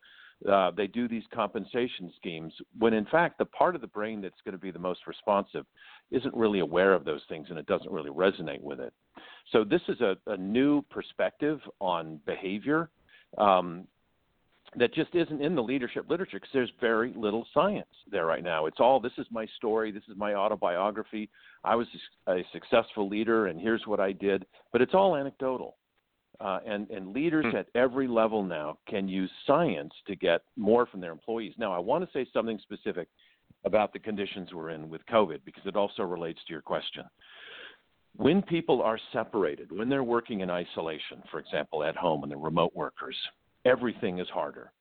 uh, 0.49 0.71
they 0.71 0.87
do 0.87 1.07
these 1.07 1.23
compensation 1.33 2.11
schemes. 2.17 2.53
When 2.77 2.93
in 2.93 3.05
fact 3.05 3.37
the 3.37 3.45
part 3.45 3.75
of 3.75 3.81
the 3.81 3.87
brain 3.87 4.21
that's 4.21 4.41
going 4.43 4.53
to 4.53 4.61
be 4.61 4.71
the 4.71 4.79
most 4.79 5.01
responsive 5.07 5.65
isn't 6.09 6.33
really 6.33 6.59
aware 6.59 6.93
of 6.93 7.05
those 7.05 7.21
things 7.29 7.47
and 7.49 7.59
it 7.59 7.67
doesn't 7.67 7.91
really 7.91 8.09
resonate 8.09 8.61
with 8.61 8.79
it. 8.79 8.93
So 9.51 9.63
this 9.63 9.81
is 9.87 10.01
a, 10.01 10.17
a 10.27 10.37
new 10.37 10.81
perspective 10.83 11.59
on 11.79 12.19
behavior. 12.25 12.89
Um, 13.37 13.87
that 14.77 14.93
just 14.93 15.13
isn't 15.13 15.41
in 15.41 15.53
the 15.53 15.61
leadership 15.61 16.09
literature 16.09 16.37
because 16.37 16.53
there's 16.53 16.71
very 16.79 17.13
little 17.15 17.45
science 17.53 17.89
there 18.09 18.25
right 18.25 18.43
now. 18.43 18.67
It's 18.67 18.79
all 18.79 18.99
this 18.99 19.11
is 19.17 19.25
my 19.29 19.45
story, 19.57 19.91
this 19.91 20.03
is 20.09 20.15
my 20.15 20.33
autobiography. 20.33 21.29
I 21.63 21.75
was 21.75 21.87
a 22.27 22.43
successful 22.53 23.09
leader, 23.09 23.47
and 23.47 23.59
here's 23.59 23.85
what 23.85 23.99
I 23.99 24.13
did. 24.13 24.45
But 24.71 24.81
it's 24.81 24.93
all 24.93 25.17
anecdotal. 25.17 25.75
Uh, 26.41 26.59
and, 26.65 26.89
and 26.89 27.13
leaders 27.13 27.45
hmm. 27.51 27.55
at 27.55 27.67
every 27.75 28.07
level 28.07 28.41
now 28.41 28.75
can 28.87 29.07
use 29.07 29.29
science 29.45 29.93
to 30.07 30.15
get 30.15 30.41
more 30.55 30.87
from 30.87 30.99
their 30.99 31.11
employees. 31.11 31.53
Now, 31.57 31.71
I 31.71 31.77
want 31.77 32.03
to 32.03 32.09
say 32.11 32.27
something 32.33 32.59
specific 32.63 33.07
about 33.63 33.93
the 33.93 33.99
conditions 33.99 34.49
we're 34.51 34.71
in 34.71 34.89
with 34.89 35.05
COVID 35.05 35.41
because 35.45 35.61
it 35.67 35.75
also 35.75 36.01
relates 36.01 36.39
to 36.47 36.53
your 36.53 36.63
question. 36.63 37.03
When 38.15 38.41
people 38.41 38.81
are 38.81 38.99
separated, 39.13 39.71
when 39.71 39.87
they're 39.87 40.03
working 40.03 40.39
in 40.39 40.49
isolation, 40.49 41.21
for 41.29 41.39
example, 41.39 41.83
at 41.83 41.95
home 41.95 42.23
and 42.23 42.31
they're 42.31 42.39
remote 42.39 42.71
workers, 42.75 43.15
everything 43.63 44.17
is 44.17 44.27
harder. 44.29 44.71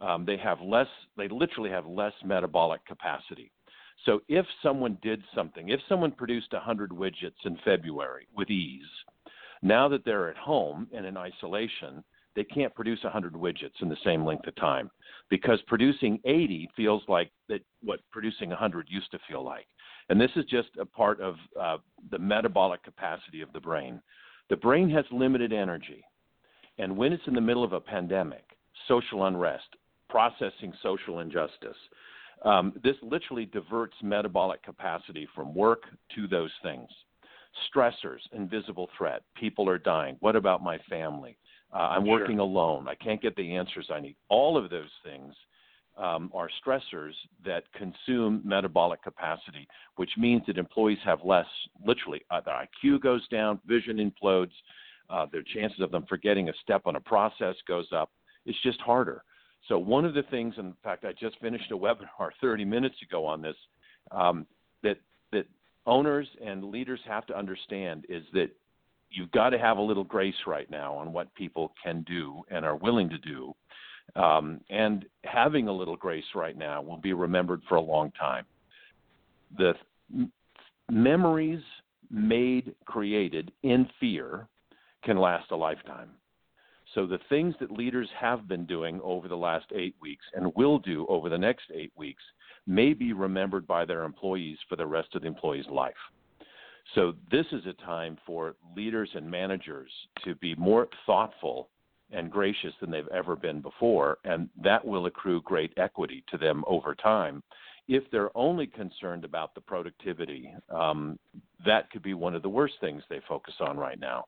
Um, 0.00 0.24
they 0.24 0.38
have 0.38 0.62
less, 0.62 0.88
they 1.18 1.28
literally 1.28 1.70
have 1.70 1.86
less 1.86 2.12
metabolic 2.24 2.84
capacity. 2.86 3.52
So 4.06 4.20
if 4.28 4.46
someone 4.62 4.96
did 5.02 5.22
something, 5.34 5.68
if 5.68 5.80
someone 5.88 6.12
produced 6.12 6.52
100 6.52 6.90
widgets 6.90 7.44
in 7.44 7.58
February 7.64 8.26
with 8.34 8.50
ease, 8.50 8.82
now 9.62 9.88
that 9.88 10.04
they're 10.04 10.28
at 10.28 10.36
home 10.36 10.88
and 10.94 11.06
in 11.06 11.16
isolation, 11.16 12.04
they 12.34 12.44
can't 12.44 12.74
produce 12.74 13.02
100 13.02 13.32
widgets 13.32 13.80
in 13.80 13.88
the 13.88 13.96
same 14.04 14.24
length 14.24 14.46
of 14.46 14.54
time 14.56 14.90
because 15.30 15.58
producing 15.66 16.20
80 16.24 16.68
feels 16.76 17.02
like 17.08 17.30
that 17.48 17.62
what 17.82 18.00
producing 18.12 18.50
100 18.50 18.86
used 18.90 19.10
to 19.10 19.18
feel 19.28 19.42
like. 19.42 19.66
And 20.08 20.20
this 20.20 20.30
is 20.36 20.44
just 20.44 20.68
a 20.78 20.84
part 20.84 21.20
of 21.20 21.36
uh, 21.60 21.78
the 22.10 22.18
metabolic 22.18 22.82
capacity 22.82 23.40
of 23.40 23.52
the 23.52 23.60
brain. 23.60 24.00
The 24.50 24.56
brain 24.56 24.88
has 24.90 25.04
limited 25.10 25.52
energy. 25.52 26.04
And 26.78 26.96
when 26.96 27.12
it's 27.12 27.26
in 27.26 27.34
the 27.34 27.40
middle 27.40 27.64
of 27.64 27.72
a 27.72 27.80
pandemic, 27.80 28.44
social 28.86 29.24
unrest, 29.24 29.66
processing 30.08 30.72
social 30.82 31.20
injustice, 31.20 31.76
um, 32.44 32.74
this 32.84 32.96
literally 33.02 33.46
diverts 33.46 33.96
metabolic 34.02 34.62
capacity 34.62 35.26
from 35.34 35.54
work 35.54 35.84
to 36.14 36.28
those 36.28 36.52
things. 36.62 36.88
Stressors, 37.70 38.20
invisible 38.32 38.88
threat. 38.96 39.22
People 39.34 39.68
are 39.68 39.78
dying. 39.78 40.16
What 40.20 40.36
about 40.36 40.62
my 40.62 40.78
family? 40.88 41.36
Uh, 41.72 41.78
I'm 41.78 42.04
sure. 42.04 42.20
working 42.20 42.38
alone. 42.38 42.86
I 42.88 42.94
can't 42.94 43.20
get 43.20 43.34
the 43.36 43.56
answers 43.56 43.88
I 43.92 44.00
need. 44.00 44.16
All 44.28 44.56
of 44.56 44.70
those 44.70 44.90
things 45.04 45.34
um, 45.96 46.30
are 46.34 46.48
stressors 46.64 47.12
that 47.44 47.64
consume 47.72 48.42
metabolic 48.44 49.02
capacity, 49.02 49.66
which 49.96 50.10
means 50.16 50.42
that 50.46 50.58
employees 50.58 50.98
have 51.04 51.20
less, 51.24 51.46
literally, 51.84 52.20
uh, 52.30 52.40
their 52.44 52.54
IQ 52.54 53.00
goes 53.00 53.26
down, 53.28 53.60
vision 53.66 53.98
implodes, 53.98 54.52
uh, 55.08 55.26
their 55.32 55.42
chances 55.54 55.80
of 55.80 55.90
them 55.90 56.04
forgetting 56.08 56.48
a 56.48 56.52
step 56.62 56.82
on 56.86 56.96
a 56.96 57.00
process 57.00 57.54
goes 57.66 57.86
up. 57.92 58.10
It's 58.44 58.60
just 58.62 58.80
harder. 58.80 59.22
So 59.68 59.78
one 59.78 60.04
of 60.04 60.14
the 60.14 60.22
things, 60.24 60.54
in 60.58 60.74
fact, 60.84 61.04
I 61.04 61.12
just 61.12 61.38
finished 61.40 61.70
a 61.72 61.76
webinar 61.76 62.30
30 62.40 62.64
minutes 62.64 62.96
ago 63.02 63.24
on 63.24 63.40
this, 63.42 63.56
um, 64.10 64.46
that 64.82 64.98
that 64.98 64.98
owners 65.86 66.28
and 66.44 66.64
leaders 66.64 67.00
have 67.06 67.26
to 67.26 67.36
understand 67.36 68.04
is 68.08 68.22
that 68.32 68.50
you've 69.10 69.30
got 69.30 69.50
to 69.50 69.58
have 69.58 69.78
a 69.78 69.82
little 69.82 70.04
grace 70.04 70.34
right 70.46 70.70
now 70.70 70.94
on 70.94 71.12
what 71.12 71.34
people 71.34 71.72
can 71.82 72.02
do 72.02 72.42
and 72.50 72.64
are 72.64 72.76
willing 72.76 73.08
to 73.08 73.18
do. 73.18 73.54
Um, 74.14 74.60
and 74.70 75.04
having 75.24 75.68
a 75.68 75.72
little 75.72 75.96
grace 75.96 76.24
right 76.34 76.56
now 76.56 76.80
will 76.82 76.96
be 76.96 77.12
remembered 77.12 77.62
for 77.68 77.76
a 77.76 77.80
long 77.80 78.12
time. 78.12 78.44
The 79.58 79.74
th- 80.14 80.28
memories 80.90 81.62
made, 82.10 82.74
created 82.84 83.52
in 83.62 83.88
fear 83.98 84.48
can 85.04 85.18
last 85.18 85.50
a 85.50 85.56
lifetime. 85.56 86.10
So 86.94 87.06
the 87.06 87.18
things 87.28 87.54
that 87.60 87.70
leaders 87.70 88.08
have 88.18 88.48
been 88.48 88.64
doing 88.64 89.00
over 89.02 89.28
the 89.28 89.36
last 89.36 89.66
eight 89.74 89.96
weeks 90.00 90.24
and 90.34 90.54
will 90.54 90.78
do 90.78 91.04
over 91.08 91.28
the 91.28 91.38
next 91.38 91.64
eight 91.74 91.92
weeks 91.96 92.22
may 92.66 92.92
be 92.92 93.12
remembered 93.12 93.66
by 93.66 93.84
their 93.84 94.04
employees 94.04 94.58
for 94.68 94.76
the 94.76 94.86
rest 94.86 95.14
of 95.14 95.22
the 95.22 95.28
employee's 95.28 95.66
life. 95.70 95.94
So 96.94 97.14
this 97.30 97.46
is 97.52 97.66
a 97.66 97.72
time 97.84 98.16
for 98.26 98.54
leaders 98.76 99.10
and 99.14 99.28
managers 99.28 99.90
to 100.24 100.34
be 100.36 100.54
more 100.54 100.88
thoughtful 101.04 101.68
and 102.12 102.30
gracious 102.30 102.72
than 102.80 102.90
they've 102.90 103.08
ever 103.08 103.34
been 103.34 103.60
before, 103.60 104.18
and 104.24 104.48
that 104.62 104.84
will 104.84 105.06
accrue 105.06 105.42
great 105.42 105.72
equity 105.76 106.24
to 106.30 106.38
them 106.38 106.62
over 106.68 106.94
time. 106.94 107.42
If 107.88 108.04
they're 108.10 108.36
only 108.36 108.66
concerned 108.66 109.24
about 109.24 109.54
the 109.54 109.60
productivity, 109.60 110.52
um, 110.70 111.18
that 111.64 111.90
could 111.90 112.02
be 112.02 112.14
one 112.14 112.34
of 112.34 112.42
the 112.42 112.48
worst 112.48 112.74
things 112.80 113.02
they 113.08 113.20
focus 113.28 113.54
on 113.60 113.76
right 113.76 113.98
now 113.98 114.26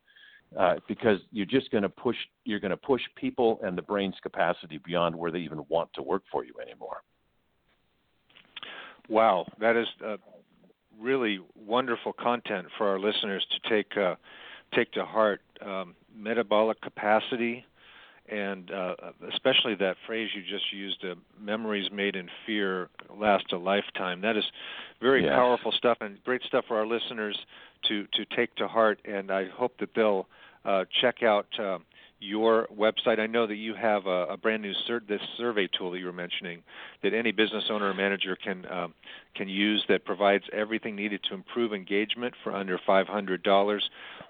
uh, 0.56 0.76
because 0.86 1.18
you're 1.30 1.46
just 1.46 1.70
going 1.70 1.82
to 1.82 1.88
push 1.88 2.16
you're 2.44 2.60
going 2.60 2.70
to 2.70 2.76
push 2.76 3.02
people 3.16 3.60
and 3.62 3.76
the 3.76 3.82
brain's 3.82 4.14
capacity 4.22 4.80
beyond 4.84 5.14
where 5.14 5.30
they 5.30 5.38
even 5.38 5.64
want 5.68 5.90
to 5.94 6.02
work 6.02 6.22
for 6.30 6.44
you 6.44 6.54
anymore. 6.62 7.02
Wow, 9.08 9.46
that 9.60 9.76
is 9.76 9.88
uh, 10.04 10.16
really 11.00 11.40
wonderful 11.54 12.12
content 12.12 12.66
for 12.76 12.88
our 12.88 12.98
listeners 12.98 13.46
to 13.50 13.68
take 13.68 13.96
uh, 13.96 14.16
take 14.74 14.92
to 14.92 15.04
heart. 15.04 15.40
Um, 15.64 15.94
metabolic 16.14 16.80
capacity, 16.80 17.64
and 18.28 18.70
uh, 18.70 18.94
especially 19.32 19.74
that 19.76 19.96
phrase 20.06 20.30
you 20.34 20.42
just 20.42 20.72
used, 20.72 21.04
uh, 21.04 21.14
"memories 21.40 21.90
made 21.90 22.16
in 22.16 22.28
fear 22.46 22.88
last 23.16 23.52
a 23.52 23.56
lifetime." 23.56 24.20
That 24.20 24.36
is 24.36 24.44
very 25.00 25.24
yes. 25.24 25.32
powerful 25.32 25.72
stuff 25.72 25.98
and 26.00 26.22
great 26.24 26.42
stuff 26.42 26.64
for 26.68 26.76
our 26.76 26.86
listeners 26.86 27.38
to 27.88 28.06
to 28.12 28.24
take 28.36 28.54
to 28.56 28.68
heart. 28.68 29.00
And 29.04 29.30
I 29.30 29.46
hope 29.48 29.78
that 29.78 29.94
they'll 29.94 30.26
uh, 30.64 30.84
check 31.00 31.22
out 31.22 31.46
uh, 31.58 31.78
your 32.20 32.66
website. 32.76 33.18
I 33.18 33.26
know 33.26 33.46
that 33.46 33.56
you 33.56 33.74
have 33.74 34.06
a, 34.06 34.26
a 34.26 34.36
brand 34.36 34.62
new 34.62 34.72
sur- 34.86 35.02
this 35.08 35.20
survey 35.36 35.68
tool 35.68 35.90
that 35.92 35.98
you 35.98 36.06
were 36.06 36.12
mentioning 36.12 36.62
that 37.02 37.14
any 37.14 37.32
business 37.32 37.64
owner 37.70 37.90
or 37.90 37.94
manager 37.94 38.36
can 38.36 38.66
um, 38.70 38.94
can 39.34 39.48
use 39.48 39.84
that 39.88 40.04
provides 40.04 40.44
everything 40.52 40.96
needed 40.96 41.22
to 41.28 41.34
improve 41.34 41.72
engagement 41.72 42.34
for 42.42 42.54
under 42.54 42.78
$500. 42.78 43.80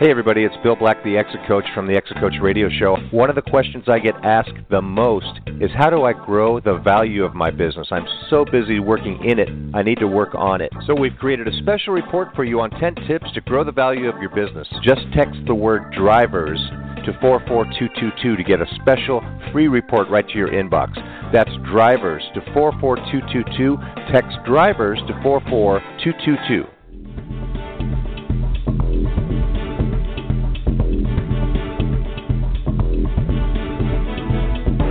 Hey 0.00 0.10
everybody, 0.10 0.44
it's 0.44 0.56
Bill 0.62 0.76
Black, 0.76 1.04
the 1.04 1.18
Exit 1.18 1.40
Coach 1.46 1.66
from 1.74 1.86
the 1.86 1.94
Exit 1.94 2.16
Coach 2.20 2.32
Radio 2.40 2.70
Show. 2.70 2.96
One 3.10 3.28
of 3.28 3.36
the 3.36 3.42
questions 3.42 3.84
I 3.86 3.98
get 3.98 4.14
asked 4.24 4.56
the 4.70 4.80
most 4.80 5.40
is 5.60 5.70
how 5.76 5.90
do 5.90 6.04
I 6.04 6.14
grow 6.14 6.58
the 6.58 6.78
value 6.78 7.22
of 7.22 7.34
my 7.34 7.50
business? 7.50 7.86
I'm 7.90 8.06
so 8.30 8.46
busy 8.50 8.80
working 8.80 9.22
in 9.22 9.38
it, 9.38 9.50
I 9.74 9.82
need 9.82 9.98
to 9.98 10.06
work 10.06 10.34
on 10.34 10.62
it. 10.62 10.72
So 10.86 10.94
we've 10.94 11.14
created 11.18 11.48
a 11.48 11.58
special 11.58 11.92
report 11.92 12.28
for 12.34 12.44
you 12.44 12.62
on 12.62 12.70
10 12.70 12.94
tips 13.06 13.26
to 13.34 13.42
grow 13.42 13.62
the 13.62 13.72
value 13.72 14.08
of 14.08 14.18
your 14.22 14.30
business. 14.30 14.66
Just 14.82 15.02
text 15.14 15.38
the 15.46 15.54
word 15.54 15.92
drivers 15.92 16.58
to 17.04 17.12
44222 17.20 18.36
to 18.36 18.42
get 18.42 18.62
a 18.62 18.74
special 18.80 19.20
free 19.52 19.68
report 19.68 20.08
right 20.08 20.26
to 20.26 20.34
your 20.34 20.48
inbox. 20.48 20.94
That's 21.30 21.52
drivers 21.70 22.22
to 22.32 22.40
44222. 22.54 23.76
Text 24.10 24.38
drivers 24.46 24.98
to 25.08 25.20
44222. 25.22 26.79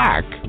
Black. 0.00 0.39